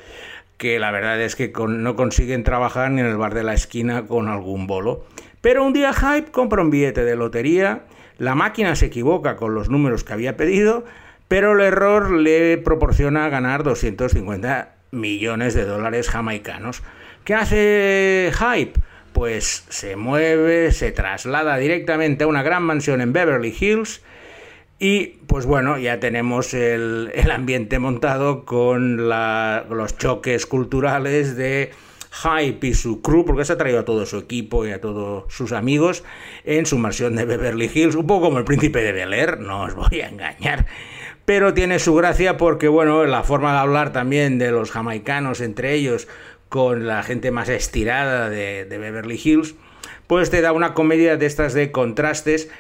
que 0.57 0.79
la 0.79 0.91
verdad 0.91 1.21
es 1.21 1.37
que 1.37 1.53
no 1.69 1.95
consiguen 1.95 2.45
trabajar 2.45 2.91
ni 2.91 3.03
en 3.03 3.07
el 3.09 3.19
bar 3.19 3.35
de 3.35 3.43
la 3.43 3.53
esquina 3.53 4.07
con 4.07 4.29
algún 4.29 4.67
bolo. 4.67 5.05
Pero 5.43 5.63
un 5.63 5.75
día 5.75 5.93
Hype 5.93 6.31
compra 6.31 6.63
un 6.63 6.71
billete 6.71 7.05
de 7.05 7.17
lotería, 7.17 7.83
la 8.17 8.35
máquina 8.35 8.75
se 8.75 8.87
equivoca 8.87 9.37
con 9.37 9.55
los 9.55 9.69
números 9.69 10.03
que 10.03 10.15
había 10.15 10.39
pedido, 10.39 10.87
pero 11.29 11.53
el 11.53 11.61
error 11.61 12.11
le 12.11 12.57
proporciona 12.57 13.29
ganar 13.29 13.65
250 13.65 14.77
millones 14.91 15.53
de 15.53 15.67
dólares 15.67 16.09
jamaicanos. 16.09 16.83
¿Qué 17.25 17.35
hace 17.35 18.33
Hype? 18.33 18.81
Pues 19.13 19.67
se 19.69 19.95
mueve, 19.95 20.73
se 20.73 20.91
traslada 20.91 21.59
directamente 21.59 22.25
a 22.25 22.29
una 22.29 22.43
gran 22.43 22.63
mansión 22.63 23.03
en 23.03 23.13
Beverly 23.13 23.55
Hills 23.61 24.01
y 24.83 25.19
pues 25.27 25.45
bueno, 25.45 25.79
ya 25.79 26.01
tenemos 26.01 26.55
el, 26.55 27.13
ambiente 27.31 27.79
montado 27.79 28.47
con 28.47 29.09
los 29.09 29.99
choques 29.99 30.47
culturales 30.47 31.37
de 31.37 31.71
Hype 32.11 32.67
y 32.67 32.75
su 32.75 33.03
crew, 33.03 33.27
porque 33.27 33.45
se 33.45 33.53
ha 33.53 33.59
traído 33.59 33.81
a 33.81 33.85
todo 33.85 34.07
su 34.07 34.17
equipo 34.17 34.67
y 34.67 34.73
a 34.73 34.81
todos 34.81 35.33
sus 35.33 35.53
amigos 35.53 36.03
en 36.45 36.65
su 36.65 36.79
mansión 36.79 37.15
de 37.15 37.27
Beverly 37.27 37.71
Hills, 37.73 37.95
un 37.95 38.07
poco 38.07 38.27
como 38.27 38.39
el 38.39 38.45
príncipe 38.45 38.83
de 38.83 38.93
Bel 38.93 39.13
Air, 39.13 39.39
no 39.39 39.65
os 39.65 39.75
voy 39.75 40.01
a 40.01 40.09
engañar. 40.09 40.65
Pero 41.27 41.53
tiene 41.53 41.79
su 41.79 41.95
gracia 41.95 42.39
porque, 42.39 42.69
bueno, 42.69 43.05
la 43.05 43.23
forma 43.23 43.53
de 43.53 43.59
hablar 43.59 43.93
también 43.93 44.39
de 44.39 44.51
los 44.51 44.71
jamaicanos 44.71 45.43
entre 45.43 45.75
ellos 45.75 46.09
con 46.49 46.87
la 46.87 47.03
gente 47.03 47.31
más 47.31 47.51
estirada 47.51 48.31
de 48.31 48.65
Beverly 48.67 49.21
Hills, 49.23 49.55
pues 50.07 50.31
te 50.31 50.41
da 50.41 50.53
una 50.53 50.73
comedia 50.73 51.19
de 51.19 51.27
estas 51.27 51.53
de 51.53 51.71
contrastes 51.71 52.51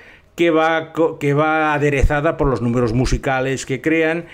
que 0.40 0.50
va, 0.50 0.94
que 1.20 1.34
va 1.34 1.74
aderezada 1.74 2.38
por 2.38 2.48
los 2.48 2.62
números 2.62 2.94
musicales 2.94 3.66
que 3.66 3.82
crean 3.82 4.24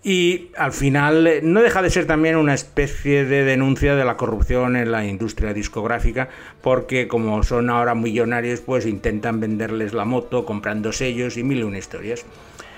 y 0.00 0.50
al 0.56 0.70
final 0.70 1.26
eh, 1.26 1.40
no 1.42 1.60
deja 1.60 1.82
de 1.82 1.90
ser 1.90 2.06
también 2.06 2.36
una 2.36 2.54
especie 2.54 3.24
de 3.24 3.42
denuncia 3.42 3.96
de 3.96 4.04
la 4.04 4.16
corrupción 4.16 4.76
en 4.76 4.92
la 4.92 5.04
industria 5.04 5.52
discográfica, 5.52 6.28
porque 6.62 7.08
como 7.08 7.42
son 7.42 7.68
ahora 7.68 7.96
millonarios, 7.96 8.60
pues 8.60 8.86
intentan 8.86 9.40
venderles 9.40 9.92
la 9.92 10.04
moto 10.04 10.46
comprando 10.46 10.92
sellos 10.92 11.36
y 11.36 11.42
mil 11.42 11.58
y 11.58 11.62
una 11.64 11.78
historias. 11.78 12.24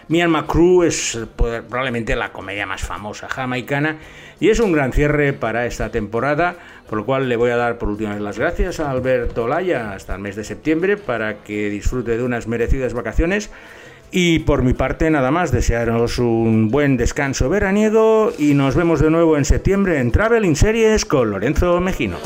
Mi 0.09 0.21
Alma 0.21 0.47
Crew 0.47 0.83
es 0.83 1.19
pues, 1.37 1.63
probablemente 1.63 2.17
la 2.17 2.33
comedia 2.33 2.67
más 2.67 2.83
famosa 2.83 3.29
jamaicana 3.29 3.99
y 4.41 4.51
es 4.51 4.59
un 4.59 4.73
gran 4.73 4.93
cierre 4.93 5.33
para 5.33 5.67
esta 5.67 5.91
temporada, 5.91 6.57
por 6.89 6.99
lo 6.99 7.05
cual 7.05 7.29
le 7.29 7.37
voy 7.37 7.51
a 7.51 7.57
dar 7.57 7.79
por 7.79 7.89
última 7.89 8.11
vez 8.11 8.21
las 8.21 8.39
gracias 8.39 8.81
a 8.81 8.91
Alberto 8.91 9.47
Laya 9.47 9.93
hasta 9.93 10.15
el 10.15 10.21
mes 10.21 10.37
de 10.37 10.45
septiembre 10.45 10.97
para 10.97 11.43
que 11.45 11.71
disfrute 11.71 12.17
de 12.17 12.23
unas 12.23 12.47
merecidas 12.47 12.93
vacaciones. 12.93 13.51
Y 14.11 14.41
por 14.41 14.63
mi 14.63 14.75
parte 14.75 15.11
nada 15.11 15.31
más, 15.31 15.53
desearos 15.53 16.19
un 16.19 16.71
buen 16.71 16.99
descanso 16.99 17.49
veraniego 17.49 18.31
y 18.39 18.53
nos 18.53 18.75
vemos 18.75 19.01
de 19.01 19.11
nuevo 19.11 19.39
en 19.39 19.47
septiembre 19.47 20.01
en 20.01 20.13
Traveling 20.13 20.57
Series 20.57 21.07
con 21.07 21.31
Lorenzo 21.31 21.81
Mejino. 21.81 22.19